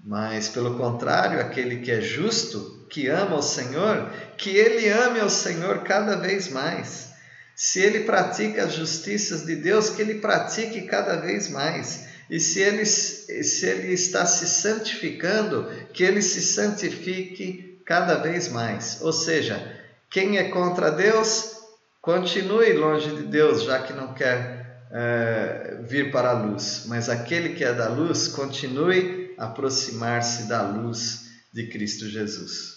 Mas, 0.02 0.48
pelo 0.48 0.78
contrário, 0.78 1.40
aquele 1.40 1.80
que 1.80 1.90
é 1.90 2.00
justo, 2.00 2.86
que 2.88 3.08
ama 3.08 3.36
o 3.36 3.42
Senhor, 3.42 4.10
que 4.38 4.50
ele 4.50 4.88
ame 4.88 5.20
ao 5.20 5.28
Senhor 5.28 5.82
cada 5.82 6.16
vez 6.16 6.48
mais. 6.48 7.10
Se 7.54 7.80
ele 7.80 8.04
pratica 8.04 8.64
as 8.64 8.74
justiças 8.74 9.44
de 9.44 9.56
Deus, 9.56 9.90
que 9.90 10.00
ele 10.00 10.20
pratique 10.20 10.82
cada 10.82 11.16
vez 11.16 11.48
mais. 11.48 12.06
E 12.28 12.40
se 12.40 12.60
ele, 12.60 12.84
se 12.84 13.66
ele 13.66 13.92
está 13.92 14.26
se 14.26 14.46
santificando, 14.48 15.70
que 15.92 16.02
ele 16.02 16.20
se 16.20 16.42
santifique 16.42 17.80
cada 17.84 18.16
vez 18.16 18.48
mais. 18.48 18.98
Ou 19.00 19.12
seja, 19.12 19.80
quem 20.10 20.38
é 20.38 20.48
contra 20.48 20.90
Deus, 20.90 21.56
continue 22.02 22.72
longe 22.72 23.14
de 23.14 23.22
Deus, 23.22 23.62
já 23.62 23.80
que 23.80 23.92
não 23.92 24.12
quer 24.12 24.86
é, 24.90 25.78
vir 25.82 26.10
para 26.10 26.30
a 26.30 26.32
luz. 26.32 26.84
Mas 26.86 27.08
aquele 27.08 27.50
que 27.50 27.64
é 27.64 27.72
da 27.72 27.88
luz, 27.88 28.28
continue 28.28 29.34
a 29.38 29.46
aproximar-se 29.46 30.48
da 30.48 30.62
luz 30.62 31.26
de 31.52 31.68
Cristo 31.68 32.08
Jesus. 32.08 32.76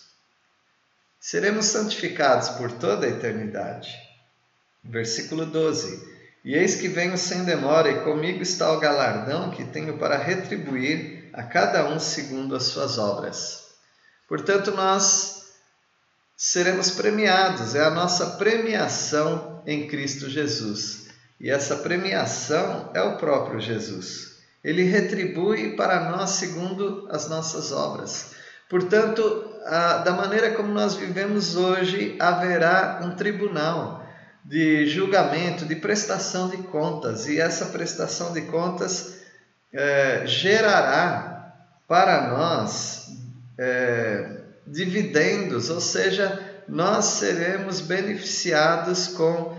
Seremos 1.20 1.66
santificados 1.66 2.50
por 2.50 2.72
toda 2.72 3.06
a 3.06 3.10
eternidade. 3.10 3.94
Versículo 4.84 5.46
12. 5.46 6.19
E 6.44 6.56
eis 6.56 6.76
que 6.76 6.88
venho 6.88 7.18
sem 7.18 7.44
demora, 7.44 7.92
e 7.92 8.04
comigo 8.04 8.42
está 8.42 8.72
o 8.72 8.80
galardão 8.80 9.52
que 9.52 9.66
tenho 9.66 9.98
para 9.98 10.18
retribuir 10.18 11.30
a 11.34 11.44
cada 11.44 11.86
um 11.90 12.00
segundo 12.00 12.56
as 12.56 12.64
suas 12.64 12.98
obras. 12.98 13.68
Portanto, 14.28 14.72
nós 14.72 15.44
seremos 16.38 16.92
premiados, 16.92 17.76
é 17.76 17.84
a 17.84 17.90
nossa 17.90 18.38
premiação 18.38 19.62
em 19.66 19.88
Cristo 19.88 20.30
Jesus. 20.30 21.08
E 21.40 21.50
essa 21.50 21.78
premiação 21.78 22.92
é 22.94 23.02
o 23.02 23.18
próprio 23.18 23.60
Jesus. 23.60 24.38
Ele 24.64 24.84
retribui 24.84 25.76
para 25.76 26.10
nós 26.10 26.32
segundo 26.32 27.08
as 27.12 27.30
nossas 27.30 27.72
obras. 27.72 28.32
Portanto, 28.70 29.46
da 30.04 30.12
maneira 30.14 30.52
como 30.52 30.74
nós 30.74 30.96
vivemos 30.96 31.56
hoje, 31.56 32.16
haverá 32.20 33.02
um 33.04 33.16
tribunal 33.16 33.99
de 34.50 34.88
julgamento, 34.88 35.64
de 35.64 35.76
prestação 35.76 36.50
de 36.50 36.58
contas, 36.58 37.28
e 37.28 37.40
essa 37.40 37.68
prestação 37.68 38.34
de 38.34 38.42
contas 38.42 39.20
é, 39.72 40.24
gerará 40.26 41.54
para 41.88 42.30
nós 42.30 43.10
é, 43.60 44.38
dividendos, 44.66 45.70
ou 45.70 45.80
seja, 45.80 46.64
nós 46.68 47.06
seremos 47.06 47.80
beneficiados 47.80 49.10
com 49.10 49.56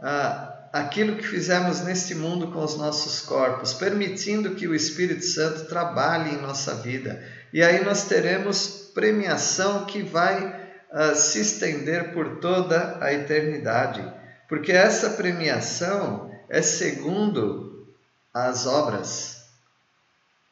ah, 0.00 0.68
aquilo 0.72 1.16
que 1.16 1.26
fizemos 1.26 1.82
neste 1.82 2.14
mundo 2.14 2.50
com 2.50 2.64
os 2.64 2.78
nossos 2.78 3.20
corpos, 3.20 3.74
permitindo 3.74 4.54
que 4.54 4.66
o 4.66 4.74
Espírito 4.74 5.24
Santo 5.24 5.66
trabalhe 5.66 6.30
em 6.30 6.40
nossa 6.40 6.76
vida. 6.76 7.22
E 7.52 7.62
aí 7.62 7.84
nós 7.84 8.04
teremos 8.04 8.90
premiação 8.94 9.84
que 9.84 10.02
vai 10.02 10.70
ah, 10.90 11.14
se 11.14 11.40
estender 11.40 12.14
por 12.14 12.38
toda 12.40 12.96
a 13.02 13.12
eternidade 13.12 14.19
porque 14.50 14.72
essa 14.72 15.10
premiação 15.10 16.28
é 16.48 16.60
segundo 16.60 17.86
as 18.34 18.66
obras. 18.66 19.44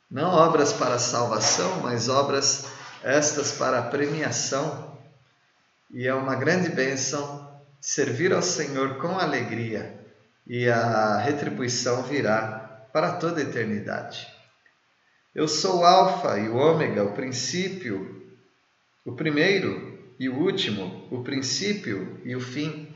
Não 0.08 0.30
obras 0.30 0.72
para 0.72 1.00
salvação, 1.00 1.80
mas 1.80 2.08
obras 2.08 2.66
estas 3.02 3.50
para 3.50 3.82
premiação. 3.82 4.96
E 5.90 6.06
é 6.06 6.14
uma 6.14 6.36
grande 6.36 6.68
bênção 6.68 7.60
servir 7.80 8.32
ao 8.32 8.40
Senhor 8.40 8.98
com 8.98 9.18
alegria, 9.18 9.98
e 10.46 10.68
a 10.68 11.18
retribuição 11.18 12.04
virá 12.04 12.86
para 12.92 13.14
toda 13.14 13.40
a 13.40 13.44
eternidade. 13.44 14.28
Eu 15.34 15.48
sou 15.48 15.80
o 15.80 15.84
Alfa 15.84 16.38
e 16.38 16.48
o 16.48 16.54
Ômega, 16.54 17.02
o 17.02 17.14
princípio, 17.14 18.32
o 19.04 19.16
primeiro 19.16 20.14
e 20.20 20.28
o 20.28 20.38
último, 20.38 21.08
o 21.10 21.24
princípio 21.24 22.20
e 22.24 22.36
o 22.36 22.40
fim. 22.40 22.94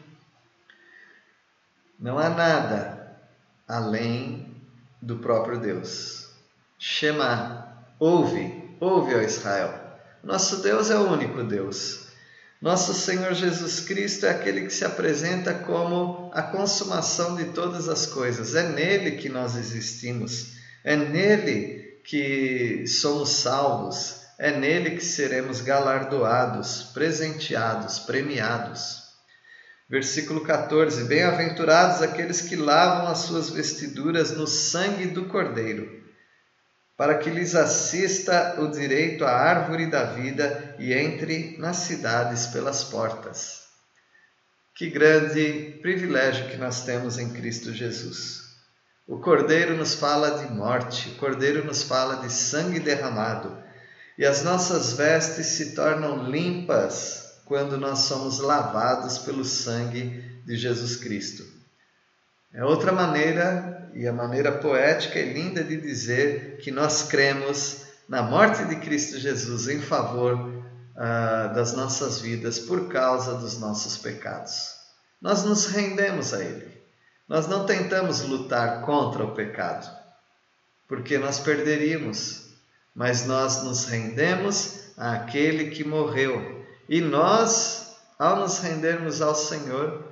Não 2.03 2.19
há 2.19 2.29
nada 2.29 3.17
além 3.69 4.61
do 5.01 5.19
próprio 5.19 5.61
Deus. 5.61 6.31
Shema, 6.77 7.87
ouve, 7.97 8.77
ouve, 8.81 9.15
ó 9.15 9.21
Israel. 9.21 9.73
Nosso 10.21 10.63
Deus 10.63 10.91
é 10.91 10.97
o 10.97 11.09
único 11.13 11.45
Deus. 11.45 12.09
Nosso 12.61 12.93
Senhor 12.93 13.35
Jesus 13.35 13.79
Cristo 13.79 14.27
é 14.27 14.31
aquele 14.31 14.63
que 14.63 14.73
se 14.73 14.85
apresenta 14.85 15.55
como 15.55 16.29
a 16.35 16.43
consumação 16.43 17.37
de 17.37 17.45
todas 17.47 17.89
as 17.89 18.05
coisas. 18.05 18.57
É 18.57 18.69
nele 18.69 19.13
que 19.13 19.29
nós 19.29 19.55
existimos. 19.57 20.55
É 20.83 20.97
nele 20.97 22.01
que 22.03 22.85
somos 22.89 23.29
salvos. 23.29 24.23
É 24.41 24.51
nele 24.51 24.97
que 24.97 25.05
seremos 25.05 25.61
galardoados, 25.61 26.91
presenteados, 26.93 28.01
premiados. 28.01 29.02
Versículo 29.93 30.41
14: 30.43 31.05
Bem-aventurados 31.05 32.01
aqueles 32.01 32.41
que 32.41 32.57
lavam 32.57 33.09
as 33.09 33.19
suas 33.19 33.51
vestiduras 33.51 34.31
no 34.31 34.47
sangue 34.47 35.09
do 35.09 35.27
Cordeiro 35.27 36.01
para 36.97 37.19
que 37.19 37.29
lhes 37.29 37.55
assista 37.55 38.59
o 38.59 38.69
direito 38.69 39.23
à 39.23 39.31
árvore 39.31 39.85
da 39.85 40.05
vida 40.05 40.75
e 40.79 40.95
entre 40.95 41.59
nas 41.59 41.77
cidades 41.77 42.47
pelas 42.47 42.85
portas. 42.85 43.65
Que 44.75 44.89
grande 44.89 45.79
privilégio 45.83 46.49
que 46.49 46.57
nós 46.57 46.87
temos 46.87 47.19
em 47.19 47.29
Cristo 47.29 47.71
Jesus. 47.71 48.45
O 49.07 49.19
Cordeiro 49.19 49.77
nos 49.77 49.95
fala 49.95 50.39
de 50.39 50.51
morte, 50.55 51.11
o 51.11 51.17
Cordeiro 51.17 51.67
nos 51.67 51.83
fala 51.83 52.17
de 52.23 52.33
sangue 52.33 52.81
derramado, 52.81 53.63
e 54.17 54.25
as 54.25 54.43
nossas 54.43 54.95
vestes 54.95 55.49
se 55.49 55.75
tornam 55.75 56.31
limpas 56.31 57.22
quando 57.53 57.77
nós 57.77 57.99
somos 57.99 58.39
lavados 58.39 59.19
pelo 59.19 59.45
sangue 59.45 60.25
de 60.47 60.57
Jesus 60.57 60.97
Cristo. 60.97 61.45
É 62.51 62.65
outra 62.65 62.93
maneira 62.93 63.91
e 63.93 64.09
a 64.09 64.13
maneira 64.13 64.53
poética 64.53 65.19
e 65.19 65.35
linda 65.35 65.63
de 65.63 65.77
dizer 65.79 66.57
que 66.63 66.71
nós 66.71 67.03
cremos 67.03 67.83
na 68.09 68.23
morte 68.23 68.65
de 68.65 68.77
Cristo 68.77 69.19
Jesus 69.19 69.69
em 69.69 69.83
favor 69.83 70.33
uh, 70.33 71.55
das 71.55 71.75
nossas 71.75 72.21
vidas 72.23 72.59
por 72.59 72.89
causa 72.89 73.35
dos 73.35 73.59
nossos 73.61 73.99
pecados. 73.99 74.71
Nós 75.21 75.45
nos 75.45 75.67
rendemos 75.67 76.33
a 76.33 76.43
Ele. 76.43 76.73
Nós 77.29 77.47
não 77.49 77.67
tentamos 77.67 78.23
lutar 78.23 78.81
contra 78.81 79.25
o 79.25 79.35
pecado, 79.35 79.95
porque 80.89 81.19
nós 81.19 81.39
perderíamos, 81.39 82.47
mas 82.95 83.27
nós 83.27 83.63
nos 83.63 83.85
rendemos 83.85 84.95
àquele 84.97 85.69
que 85.69 85.85
morreu. 85.85 86.52
E 86.89 87.01
nós, 87.01 87.97
ao 88.19 88.37
nos 88.37 88.59
rendermos 88.59 89.23
ao 89.23 89.35
Senhor, 89.35 90.05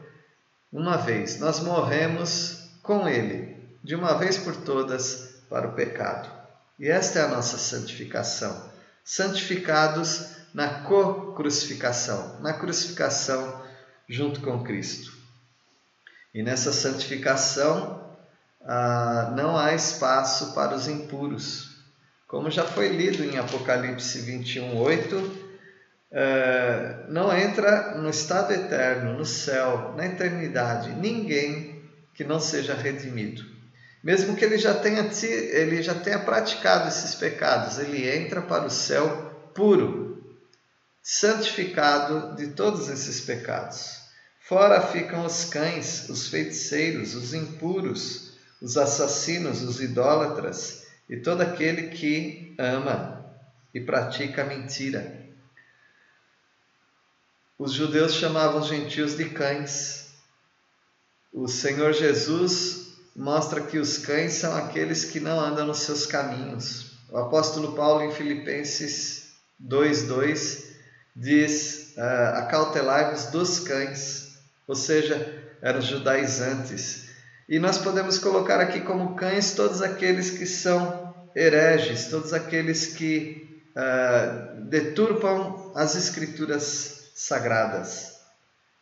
uma 0.73 0.97
vez, 0.97 1.41
nós 1.41 1.61
morremos 1.61 2.71
com 2.83 3.09
Ele, 3.09 3.57
de 3.83 3.95
uma 3.95 4.15
vez 4.15 4.39
por 4.39 4.57
todas, 4.57 5.31
para 5.49 5.69
o 5.69 5.73
pecado. 5.73 6.31
E 6.79 6.89
esta 6.89 7.19
é 7.19 7.23
a 7.23 7.29
nossa 7.29 7.59
santificação. 7.59 8.71
Santificados 9.05 10.27
na 10.55 10.83
co-crucificação, 10.83 12.41
na 12.41 12.53
crucificação 12.53 13.63
junto 14.09 14.41
com 14.41 14.63
Cristo. 14.63 15.13
E 16.33 16.43
nessa 16.43 16.73
santificação 16.73 18.01
ah, 18.63 19.33
não 19.37 19.57
há 19.57 19.75
espaço 19.75 20.55
para 20.55 20.75
os 20.75 20.87
impuros. 20.87 21.71
Como 22.29 22.51
já 22.51 22.65
foi 22.65 22.89
lido 22.89 23.25
em 23.25 23.39
Apocalipse 23.39 24.21
21, 24.21 24.77
8, 24.77 25.50
é, 26.13 27.05
não 27.09 27.37
entra 27.37 27.97
no 27.97 28.11
estado 28.11 28.53
eterno, 28.53 29.17
no 29.17 29.25
céu, 29.25 29.95
na 29.97 30.07
eternidade, 30.07 30.93
ninguém 30.95 31.83
que 32.15 32.25
não 32.25 32.41
seja 32.41 32.75
redimido. 32.75 33.45
Mesmo 34.03 34.35
que 34.35 34.45
ele 34.45 34.59
já 34.59 34.75
tenha, 34.75 35.09
ele 35.23 35.83
já 35.83 35.95
tenha 35.95 36.19
praticado 36.19 36.89
esses 36.89 37.15
pecados, 37.15 37.79
ele 37.79 38.09
entra 38.09 38.41
para 38.41 38.65
o 38.65 38.71
céu 38.71 39.51
puro, 39.55 40.37
santificado 41.03 42.35
de 42.35 42.49
todos 42.49 42.89
esses 42.89 43.21
pecados. 43.21 44.01
Fora 44.41 44.81
ficam 44.81 45.25
os 45.25 45.45
cães, 45.45 46.09
os 46.09 46.29
feiticeiros, 46.29 47.15
os 47.15 47.35
impuros, 47.35 48.33
os 48.61 48.77
assassinos, 48.77 49.63
os 49.63 49.81
idólatras 49.81 50.87
e 51.09 51.19
todo 51.19 51.43
aquele 51.43 51.89
que 51.89 52.55
ama 52.59 53.25
e 53.73 53.81
pratica 53.81 54.45
mentira. 54.45 55.20
Os 57.61 57.75
judeus 57.75 58.15
chamavam 58.15 58.63
os 58.63 58.69
gentios 58.69 59.19
de 59.19 59.27
cães. 59.27 60.15
O 61.31 61.47
Senhor 61.47 61.93
Jesus 61.93 62.95
mostra 63.15 63.61
que 63.61 63.77
os 63.77 63.99
cães 63.99 64.33
são 64.33 64.57
aqueles 64.57 65.05
que 65.05 65.21
não 65.21 65.39
andam 65.39 65.67
nos 65.67 65.81
seus 65.81 66.07
caminhos. 66.07 66.93
O 67.11 67.19
apóstolo 67.19 67.75
Paulo, 67.75 68.03
em 68.03 68.13
Filipenses 68.13 69.35
2,2, 69.63 70.65
diz: 71.15 71.93
ah, 71.99 72.39
Acautelai-vos 72.39 73.27
dos 73.27 73.61
cães, 73.61 74.39
ou 74.67 74.75
seja, 74.75 75.31
eram 75.61 75.83
judaizantes. 75.83 77.11
E 77.47 77.59
nós 77.59 77.77
podemos 77.77 78.19
colocar 78.19 78.59
aqui 78.59 78.81
como 78.81 79.17
cães 79.17 79.53
todos 79.53 79.83
aqueles 79.83 80.31
que 80.31 80.47
são 80.47 81.15
hereges, 81.37 82.07
todos 82.07 82.33
aqueles 82.33 82.87
que 82.87 83.63
uh, 83.77 84.63
deturpam 84.63 85.73
as 85.75 85.95
escrituras 85.95 87.00
sagradas. 87.15 88.19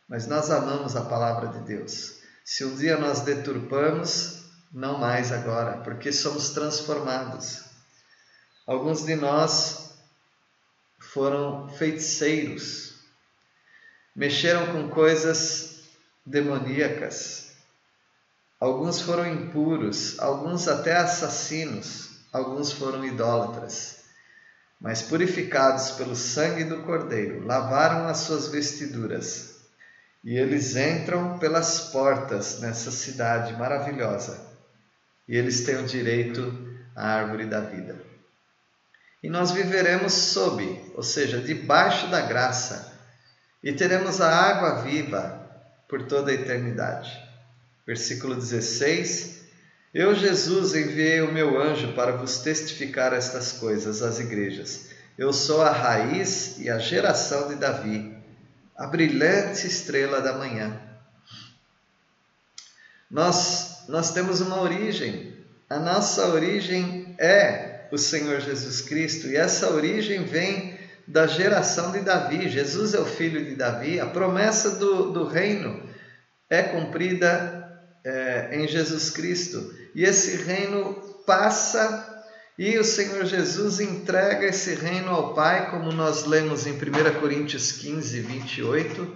Mas 0.07 0.25
nós 0.27 0.49
amamos 0.49 0.95
a 0.95 1.01
palavra 1.01 1.49
de 1.49 1.59
Deus. 1.65 2.19
Se 2.43 2.65
um 2.65 2.75
dia 2.75 2.97
nós 2.97 3.21
deturpamos, 3.21 4.43
não 4.71 4.97
mais 4.97 5.31
agora, 5.31 5.77
porque 5.83 6.11
somos 6.11 6.49
transformados. 6.49 7.63
Alguns 8.65 9.05
de 9.05 9.15
nós 9.15 9.93
foram 10.99 11.69
feiticeiros, 11.69 12.95
mexeram 14.15 14.73
com 14.73 14.89
coisas 14.89 15.81
demoníacas. 16.25 17.51
Alguns 18.59 19.01
foram 19.01 19.25
impuros, 19.25 20.19
alguns 20.19 20.67
até 20.67 20.97
assassinos, 20.97 22.09
alguns 22.31 22.71
foram 22.71 23.05
idólatras 23.05 23.98
mas 24.79 25.01
purificados 25.01 25.91
pelo 25.91 26.15
sangue 26.15 26.63
do 26.63 26.83
Cordeiro, 26.83 27.45
lavaram 27.45 28.07
as 28.07 28.19
suas 28.19 28.47
vestiduras. 28.47 29.57
E 30.23 30.37
eles 30.37 30.75
entram 30.75 31.37
pelas 31.37 31.91
portas 31.91 32.59
nessa 32.59 32.91
cidade 32.91 33.53
maravilhosa. 33.53 34.39
E 35.27 35.35
eles 35.35 35.61
têm 35.65 35.77
o 35.77 35.85
direito 35.85 36.67
à 36.95 37.07
árvore 37.07 37.45
da 37.45 37.59
vida. 37.59 38.01
E 39.21 39.29
nós 39.29 39.51
viveremos 39.51 40.13
sob, 40.13 40.91
ou 40.95 41.03
seja, 41.03 41.41
debaixo 41.41 42.07
da 42.07 42.21
graça, 42.21 42.97
e 43.61 43.73
teremos 43.73 44.21
a 44.21 44.33
água 44.33 44.81
viva 44.83 45.45
por 45.89 46.03
toda 46.03 46.31
a 46.31 46.33
eternidade. 46.33 47.11
Versículo 47.85 48.35
16 48.35 49.38
eu, 49.93 50.13
Jesus, 50.13 50.75
enviei 50.75 51.21
o 51.21 51.33
meu 51.33 51.59
anjo 51.59 51.93
para 51.93 52.11
vos 52.11 52.39
testificar 52.39 53.11
estas 53.11 53.53
coisas 53.53 54.03
às 54.03 54.19
igrejas. 54.19 54.89
Eu 55.17 55.33
sou 55.33 55.63
a 55.63 55.71
raiz 55.71 56.59
e 56.59 56.69
a 56.69 56.77
geração 56.77 57.47
de 57.47 57.55
Davi, 57.55 58.15
a 58.77 58.85
brilhante 58.85 59.65
estrela 59.65 60.21
da 60.21 60.33
manhã. 60.33 60.79
Nós, 63.09 63.85
nós 63.87 64.13
temos 64.13 64.41
uma 64.41 64.61
origem. 64.61 65.33
A 65.67 65.79
nossa 65.79 66.27
origem 66.27 67.15
é 67.17 67.87
o 67.91 67.97
Senhor 67.97 68.39
Jesus 68.41 68.81
Cristo, 68.81 69.27
e 69.27 69.35
essa 69.35 69.71
origem 69.71 70.23
vem 70.23 70.77
da 71.07 71.25
geração 71.25 71.91
de 71.91 72.01
Davi. 72.01 72.47
Jesus 72.47 72.93
é 72.93 72.99
o 72.99 73.05
filho 73.05 73.43
de 73.43 73.55
Davi. 73.55 73.99
A 73.99 74.05
promessa 74.05 74.75
do, 74.75 75.11
do 75.11 75.25
reino 75.25 75.83
é 76.47 76.61
cumprida 76.61 77.59
é, 78.05 78.49
em 78.53 78.67
Jesus 78.67 79.09
Cristo 79.09 79.78
e 79.95 80.03
esse 80.03 80.37
reino 80.43 80.93
passa 81.25 82.19
e 82.59 82.77
o 82.77 82.83
Senhor 82.83 83.23
Jesus 83.23 83.79
entrega 83.79 84.45
esse 84.45 84.75
reino 84.75 85.11
ao 85.11 85.33
Pai, 85.33 85.71
como 85.71 85.93
nós 85.93 86.25
lemos 86.25 86.67
em 86.67 86.73
1 86.73 87.19
Coríntios 87.21 87.71
15, 87.71 88.19
28. 88.19 89.13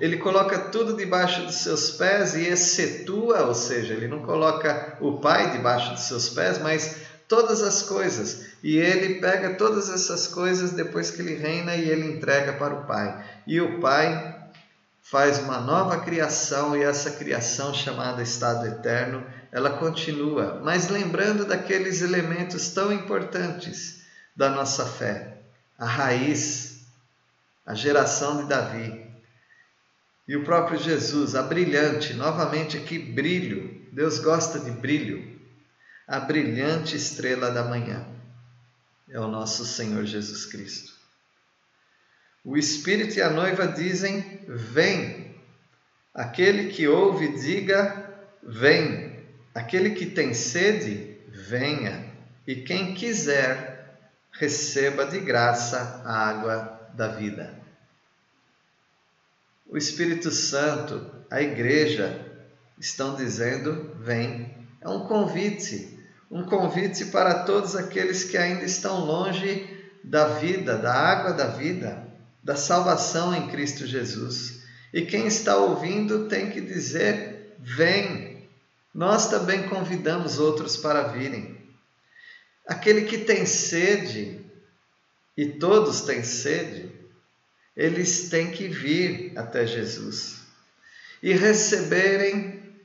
Ele 0.00 0.16
coloca 0.16 0.58
tudo 0.58 0.96
debaixo 0.96 1.42
dos 1.42 1.56
seus 1.56 1.90
pés 1.90 2.34
e 2.34 2.46
excetua, 2.46 3.42
ou 3.42 3.54
seja, 3.54 3.92
ele 3.92 4.08
não 4.08 4.22
coloca 4.22 4.96
o 5.02 5.18
Pai 5.18 5.50
debaixo 5.50 5.90
dos 5.90 6.04
seus 6.04 6.30
pés, 6.30 6.58
mas 6.60 6.96
todas 7.28 7.60
as 7.60 7.82
coisas. 7.82 8.46
E 8.62 8.78
ele 8.78 9.20
pega 9.20 9.50
todas 9.56 9.90
essas 9.90 10.26
coisas 10.26 10.70
depois 10.70 11.10
que 11.10 11.20
ele 11.20 11.34
reina 11.34 11.76
e 11.76 11.90
ele 11.90 12.10
entrega 12.10 12.54
para 12.54 12.72
o 12.72 12.86
Pai. 12.86 13.22
E 13.46 13.60
o 13.60 13.80
Pai 13.80 14.34
faz 15.02 15.38
uma 15.40 15.60
nova 15.60 16.00
criação 16.00 16.74
e 16.74 16.82
essa 16.82 17.10
criação 17.10 17.74
chamada 17.74 18.22
estado 18.22 18.66
eterno, 18.66 19.22
ela 19.50 19.78
continua, 19.78 20.60
mas 20.62 20.88
lembrando 20.88 21.44
daqueles 21.44 22.02
elementos 22.02 22.70
tão 22.70 22.92
importantes 22.92 24.02
da 24.36 24.50
nossa 24.50 24.86
fé, 24.86 25.38
a 25.78 25.86
raiz, 25.86 26.86
a 27.64 27.74
geração 27.74 28.42
de 28.42 28.48
Davi. 28.48 29.06
E 30.26 30.36
o 30.36 30.44
próprio 30.44 30.78
Jesus, 30.78 31.34
a 31.34 31.42
brilhante, 31.42 32.12
novamente 32.12 32.76
aqui 32.76 32.98
brilho. 32.98 33.86
Deus 33.92 34.18
gosta 34.18 34.60
de 34.60 34.70
brilho. 34.70 35.38
A 36.06 36.20
brilhante 36.20 36.96
estrela 36.96 37.50
da 37.50 37.64
manhã 37.64 38.06
é 39.08 39.18
o 39.18 39.28
nosso 39.28 39.64
Senhor 39.64 40.04
Jesus 40.04 40.44
Cristo. 40.44 40.92
O 42.44 42.56
Espírito 42.56 43.18
e 43.18 43.22
a 43.22 43.30
noiva 43.30 43.66
dizem: 43.66 44.42
Vem. 44.46 45.34
Aquele 46.14 46.70
que 46.70 46.86
ouve, 46.86 47.38
diga: 47.38 48.26
Vem. 48.42 49.07
Aquele 49.58 49.90
que 49.90 50.06
tem 50.06 50.32
sede, 50.32 51.16
venha. 51.28 52.12
E 52.46 52.56
quem 52.56 52.94
quiser, 52.94 53.98
receba 54.30 55.04
de 55.04 55.18
graça 55.18 56.02
a 56.04 56.28
água 56.28 56.90
da 56.94 57.08
vida. 57.08 57.58
O 59.66 59.76
Espírito 59.76 60.30
Santo, 60.30 61.10
a 61.30 61.42
igreja, 61.42 62.24
estão 62.78 63.16
dizendo: 63.16 63.96
Vem. 64.00 64.56
É 64.80 64.88
um 64.88 65.06
convite, 65.06 65.98
um 66.30 66.44
convite 66.44 67.06
para 67.06 67.42
todos 67.42 67.74
aqueles 67.74 68.22
que 68.22 68.36
ainda 68.36 68.64
estão 68.64 69.04
longe 69.04 69.68
da 70.04 70.28
vida, 70.28 70.78
da 70.78 70.94
água 70.94 71.32
da 71.32 71.48
vida 71.48 72.06
da 72.44 72.56
salvação 72.56 73.34
em 73.34 73.48
Cristo 73.48 73.86
Jesus. 73.86 74.62
E 74.94 75.02
quem 75.02 75.26
está 75.26 75.56
ouvindo 75.56 76.28
tem 76.28 76.50
que 76.50 76.60
dizer: 76.60 77.56
vem. 77.58 78.27
Nós 78.94 79.28
também 79.28 79.68
convidamos 79.68 80.38
outros 80.38 80.76
para 80.76 81.08
virem. 81.08 81.56
Aquele 82.66 83.02
que 83.02 83.18
tem 83.18 83.46
sede, 83.46 84.44
e 85.36 85.52
todos 85.52 86.02
têm 86.02 86.22
sede, 86.22 86.92
eles 87.76 88.28
têm 88.28 88.50
que 88.50 88.68
vir 88.68 89.38
até 89.38 89.66
Jesus 89.66 90.40
e 91.22 91.32
receberem 91.32 92.76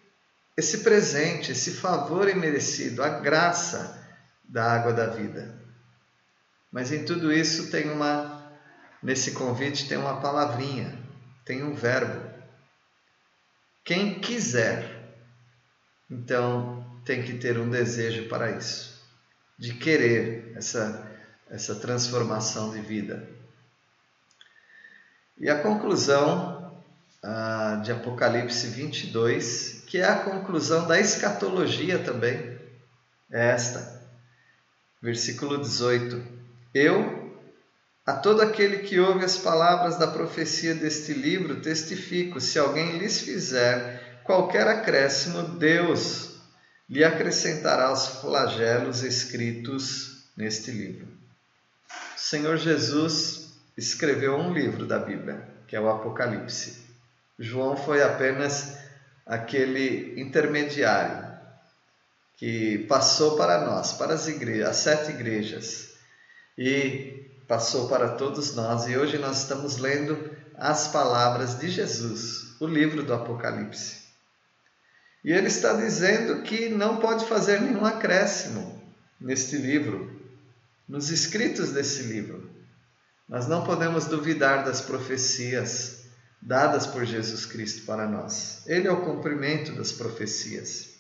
esse 0.56 0.80
presente, 0.80 1.52
esse 1.52 1.72
favor 1.72 2.30
imerecido, 2.30 3.02
a 3.04 3.10
graça 3.20 4.08
da 4.44 4.72
água 4.72 4.94
da 4.94 5.08
vida. 5.08 5.60
Mas 6.72 6.92
em 6.92 7.06
tudo 7.06 7.34
isso 7.34 7.72
tem 7.72 7.90
uma 7.90 8.44
Nesse 9.04 9.32
convite 9.32 9.90
tem 9.90 9.98
uma 9.98 10.22
palavrinha, 10.22 10.98
tem 11.44 11.62
um 11.62 11.74
verbo. 11.74 12.26
Quem 13.84 14.22
quiser, 14.22 14.93
então 16.14 16.86
tem 17.04 17.24
que 17.24 17.34
ter 17.34 17.58
um 17.58 17.70
desejo 17.70 18.30
para 18.30 18.52
isso, 18.52 19.04
de 19.58 19.74
querer 19.74 20.54
essa, 20.56 21.12
essa 21.50 21.76
transformação 21.76 22.72
de 22.72 22.80
vida. 22.80 23.28
E 25.38 25.50
a 25.50 25.60
conclusão 25.60 26.82
ah, 27.22 27.82
de 27.84 27.92
Apocalipse 27.92 28.68
22, 28.68 29.84
que 29.88 29.98
é 29.98 30.06
a 30.06 30.20
conclusão 30.20 30.88
da 30.88 31.00
escatologia 31.00 32.00
também, 32.00 32.60
é 33.32 33.50
esta. 33.50 34.02
Versículo 35.02 35.58
18: 35.58 36.24
Eu, 36.74 37.36
a 38.06 38.14
todo 38.14 38.42
aquele 38.42 38.80
que 38.80 39.00
ouve 39.00 39.26
as 39.26 39.38
palavras 39.38 39.98
da 39.98 40.08
profecia 40.08 40.76
deste 40.76 41.14
livro, 41.14 41.60
testifico: 41.60 42.40
se 42.40 42.60
alguém 42.60 42.98
lhes 42.98 43.20
fizer 43.20 44.13
qualquer 44.24 44.68
acréscimo, 44.68 45.44
Deus 45.58 46.34
lhe 46.90 47.04
acrescentará 47.04 47.92
os 47.92 48.08
flagelos 48.08 49.04
escritos 49.04 50.26
neste 50.36 50.72
livro. 50.72 51.08
O 52.16 52.20
Senhor 52.20 52.58
Jesus 52.58 53.54
escreveu 53.78 54.36
um 54.36 54.54
livro 54.54 54.86
da 54.86 55.00
Bíblia, 55.00 55.48
que 55.68 55.76
é 55.76 55.80
o 55.80 55.90
Apocalipse. 55.90 56.84
João 57.40 57.76
foi 57.76 58.04
apenas 58.04 58.78
aquele 59.26 60.20
intermediário 60.20 61.34
que 62.38 62.80
passou 62.90 63.38
para 63.38 63.66
nós, 63.66 63.94
para 63.94 64.14
as 64.14 64.28
igrejas, 64.28 64.70
as 64.70 64.78
sete 64.78 65.12
igrejas, 65.12 65.94
e 66.58 67.30
passou 67.48 67.88
para 67.88 68.10
todos 68.10 68.56
nós 68.56 68.88
e 68.88 68.98
hoje 68.98 69.18
nós 69.18 69.40
estamos 69.40 69.78
lendo 69.78 70.32
as 70.56 70.88
palavras 70.90 71.58
de 71.58 71.70
Jesus, 71.70 72.56
o 72.60 72.68
livro 72.68 73.04
do 73.04 73.14
Apocalipse. 73.14 74.03
E 75.24 75.32
ele 75.32 75.48
está 75.48 75.74
dizendo 75.74 76.42
que 76.42 76.70
não 76.70 76.98
pode 76.98 77.26
fazer 77.26 77.62
nenhum 77.62 77.86
acréscimo 77.86 78.82
neste 79.20 79.56
livro, 79.56 80.22
nos 80.88 81.10
escritos 81.10 81.72
desse 81.72 82.04
livro. 82.04 82.52
Nós 83.28 83.48
não 83.48 83.64
podemos 83.64 84.06
duvidar 84.06 84.66
das 84.66 84.82
profecias 84.82 86.04
dadas 86.42 86.86
por 86.86 87.06
Jesus 87.06 87.46
Cristo 87.46 87.86
para 87.86 88.06
nós. 88.06 88.64
Ele 88.66 88.88
é 88.88 88.92
o 88.92 89.02
cumprimento 89.02 89.72
das 89.74 89.94
profecias. 89.94 90.94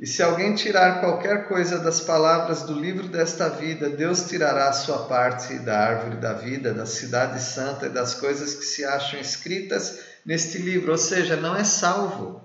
E 0.00 0.06
se 0.06 0.20
alguém 0.20 0.52
tirar 0.56 0.98
qualquer 0.98 1.46
coisa 1.46 1.78
das 1.78 2.00
palavras 2.00 2.62
do 2.62 2.74
livro 2.74 3.06
desta 3.06 3.48
vida, 3.48 3.88
Deus 3.88 4.22
tirará 4.22 4.68
a 4.68 4.72
sua 4.72 5.06
parte 5.06 5.60
da 5.60 5.78
árvore 5.78 6.16
da 6.16 6.32
vida, 6.32 6.74
da 6.74 6.86
cidade 6.86 7.40
santa 7.40 7.86
e 7.86 7.90
das 7.90 8.14
coisas 8.14 8.52
que 8.52 8.64
se 8.64 8.84
acham 8.84 9.20
escritas 9.20 10.00
neste 10.24 10.58
livro, 10.58 10.92
ou 10.92 10.98
seja, 10.98 11.36
não 11.36 11.56
é 11.56 11.64
salvo. 11.64 12.42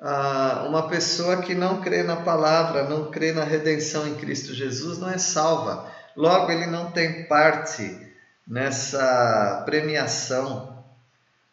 Ah, 0.00 0.64
uma 0.68 0.88
pessoa 0.88 1.42
que 1.42 1.54
não 1.54 1.80
crê 1.80 2.02
na 2.02 2.16
palavra, 2.16 2.84
não 2.84 3.10
crê 3.10 3.32
na 3.32 3.44
redenção 3.44 4.06
em 4.06 4.14
Cristo 4.14 4.54
Jesus, 4.54 4.98
não 4.98 5.10
é 5.10 5.18
salva. 5.18 5.90
Logo, 6.16 6.50
ele 6.50 6.66
não 6.66 6.90
tem 6.90 7.24
parte 7.26 8.06
nessa 8.46 9.62
premiação, 9.64 10.84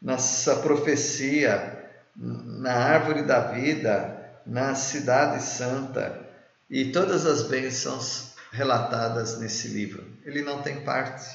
nessa 0.02 0.58
profecia, 0.58 1.84
na 2.16 2.74
árvore 2.74 3.24
da 3.24 3.40
vida, 3.40 4.16
na 4.46 4.76
Cidade 4.76 5.42
Santa 5.44 6.24
e 6.70 6.92
todas 6.92 7.26
as 7.26 7.44
bênçãos 7.44 8.36
relatadas 8.52 9.40
nesse 9.40 9.68
livro. 9.68 10.06
Ele 10.24 10.42
não 10.42 10.62
tem 10.62 10.82
parte. 10.82 11.26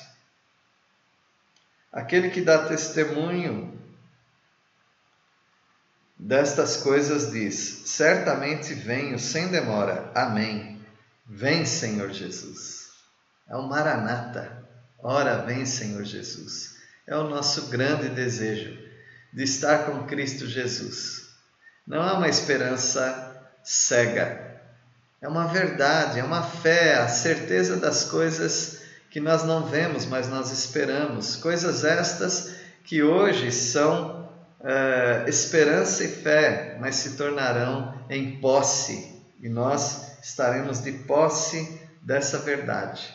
Aquele 1.92 2.30
que 2.30 2.40
dá 2.40 2.66
testemunho 2.66 3.78
destas 6.18 6.76
coisas 6.78 7.30
diz: 7.30 7.82
Certamente 7.86 8.74
venho 8.74 9.18
sem 9.18 9.48
demora. 9.48 10.10
Amém. 10.14 10.80
Vem, 11.26 11.64
Senhor 11.64 12.10
Jesus. 12.10 12.90
É 13.48 13.56
o 13.56 13.68
Maranata. 13.68 14.68
Ora, 14.98 15.42
vem, 15.42 15.64
Senhor 15.66 16.04
Jesus. 16.04 16.76
É 17.06 17.16
o 17.16 17.28
nosso 17.28 17.68
grande 17.68 18.08
desejo 18.08 18.78
de 19.32 19.42
estar 19.42 19.86
com 19.86 20.06
Cristo 20.06 20.46
Jesus 20.46 21.30
não 21.90 22.08
é 22.08 22.12
uma 22.12 22.28
esperança 22.28 23.50
cega. 23.64 24.48
É 25.20 25.26
uma 25.26 25.48
verdade, 25.48 26.20
é 26.20 26.24
uma 26.24 26.42
fé, 26.42 26.94
a 26.94 27.08
certeza 27.08 27.76
das 27.76 28.04
coisas 28.04 28.79
que 29.10 29.20
nós 29.20 29.42
não 29.42 29.66
vemos, 29.66 30.06
mas 30.06 30.28
nós 30.28 30.52
esperamos. 30.52 31.36
Coisas 31.36 31.84
estas 31.84 32.54
que 32.84 33.02
hoje 33.02 33.50
são 33.50 34.28
é, 34.62 35.24
esperança 35.26 36.04
e 36.04 36.08
fé, 36.08 36.76
mas 36.80 36.96
se 36.96 37.16
tornarão 37.16 38.04
em 38.08 38.40
posse, 38.40 39.20
e 39.40 39.48
nós 39.48 40.18
estaremos 40.22 40.80
de 40.82 40.92
posse 40.92 41.80
dessa 42.02 42.38
verdade. 42.38 43.12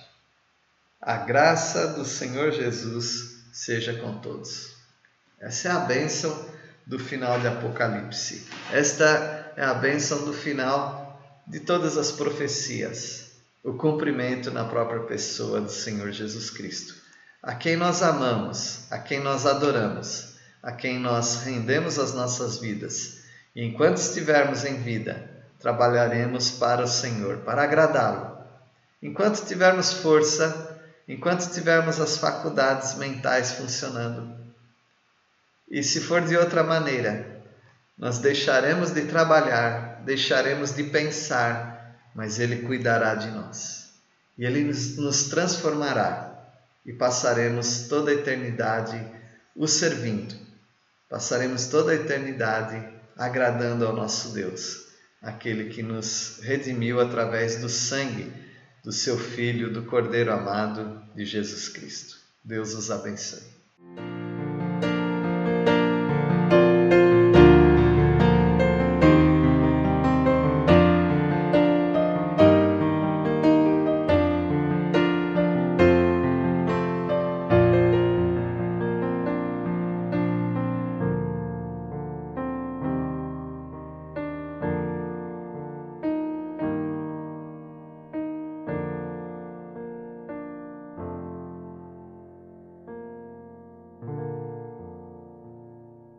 A 1.01 1.17
graça 1.17 1.88
do 1.89 2.03
Senhor 2.03 2.51
Jesus 2.51 3.43
seja 3.53 3.93
com 3.93 4.19
todos. 4.19 4.75
Essa 5.39 5.69
é 5.69 5.71
a 5.71 5.79
bênção 5.79 6.49
do 6.86 6.97
final 6.97 7.39
de 7.39 7.47
Apocalipse. 7.47 8.47
Esta 8.71 9.53
é 9.55 9.63
a 9.63 9.73
bênção 9.73 10.25
do 10.25 10.34
final 10.34 11.05
de 11.47 11.60
todas 11.60 11.97
as 11.97 12.12
profecias, 12.12 13.25
o 13.65 13.73
cumprimento 13.73 14.51
na 14.51 14.63
própria 14.65 15.01
pessoa 15.01 15.60
do 15.60 15.71
Senhor 15.71 16.12
Jesus 16.12 16.51
Cristo, 16.51 16.93
a 17.41 17.56
quem 17.56 17.75
nós 17.75 18.04
amamos, 18.04 18.86
a 18.91 18.99
quem 18.99 19.19
nós 19.19 19.47
adoramos, 19.47 20.36
a 20.62 20.71
quem 20.71 20.99
nós 20.99 21.43
rendemos 21.43 21.97
as 21.97 22.13
nossas 22.13 22.60
vidas. 22.60 23.23
E 23.56 23.65
enquanto 23.65 23.97
estivermos 23.97 24.63
em 24.63 24.75
vida, 24.75 25.32
trabalharemos 25.60 26.51
para 26.51 26.84
o 26.84 26.88
Senhor, 26.88 27.38
para 27.38 27.63
agradá-lo. 27.63 28.38
Enquanto 29.01 29.43
tivermos 29.43 29.93
força, 29.93 30.80
enquanto 31.08 31.51
tivermos 31.51 31.99
as 31.99 32.17
faculdades 32.17 32.93
mentais 32.95 33.54
funcionando, 33.54 34.36
e 35.67 35.82
se 35.82 36.01
for 36.01 36.21
de 36.21 36.38
outra 36.38 36.63
maneira, 36.63 37.41
nós 37.97 38.19
deixaremos 38.19 38.91
de 38.91 39.06
trabalhar, 39.06 40.04
deixaremos 40.04 40.75
de 40.75 40.84
pensar, 40.84 41.75
mas 42.15 42.39
Ele 42.39 42.62
cuidará 42.62 43.13
de 43.13 43.30
nós. 43.30 43.91
E 44.38 44.45
Ele 44.45 44.63
nos 44.63 45.25
transformará 45.25 46.32
e 46.86 46.93
passaremos 46.93 47.88
toda 47.89 48.12
a 48.12 48.13
eternidade 48.13 49.06
o 49.56 49.67
servindo. 49.67 50.36
Passaremos 51.10 51.67
toda 51.67 51.91
a 51.91 51.95
eternidade 51.95 52.93
agradando 53.17 53.86
ao 53.86 53.93
nosso 53.93 54.34
Deus, 54.34 54.86
aquele 55.21 55.69
que 55.69 55.84
nos 55.84 56.39
redimiu 56.41 56.99
através 56.99 57.58
do 57.58 57.69
sangue 57.69 58.32
do 58.84 58.91
seu 58.91 59.17
Filho, 59.17 59.73
do 59.73 59.84
Cordeiro 59.84 60.32
amado 60.32 61.01
de 61.15 61.25
Jesus 61.25 61.69
Cristo. 61.69 62.17
Deus 62.43 62.73
os 62.75 62.91
abençoe. 62.91 63.55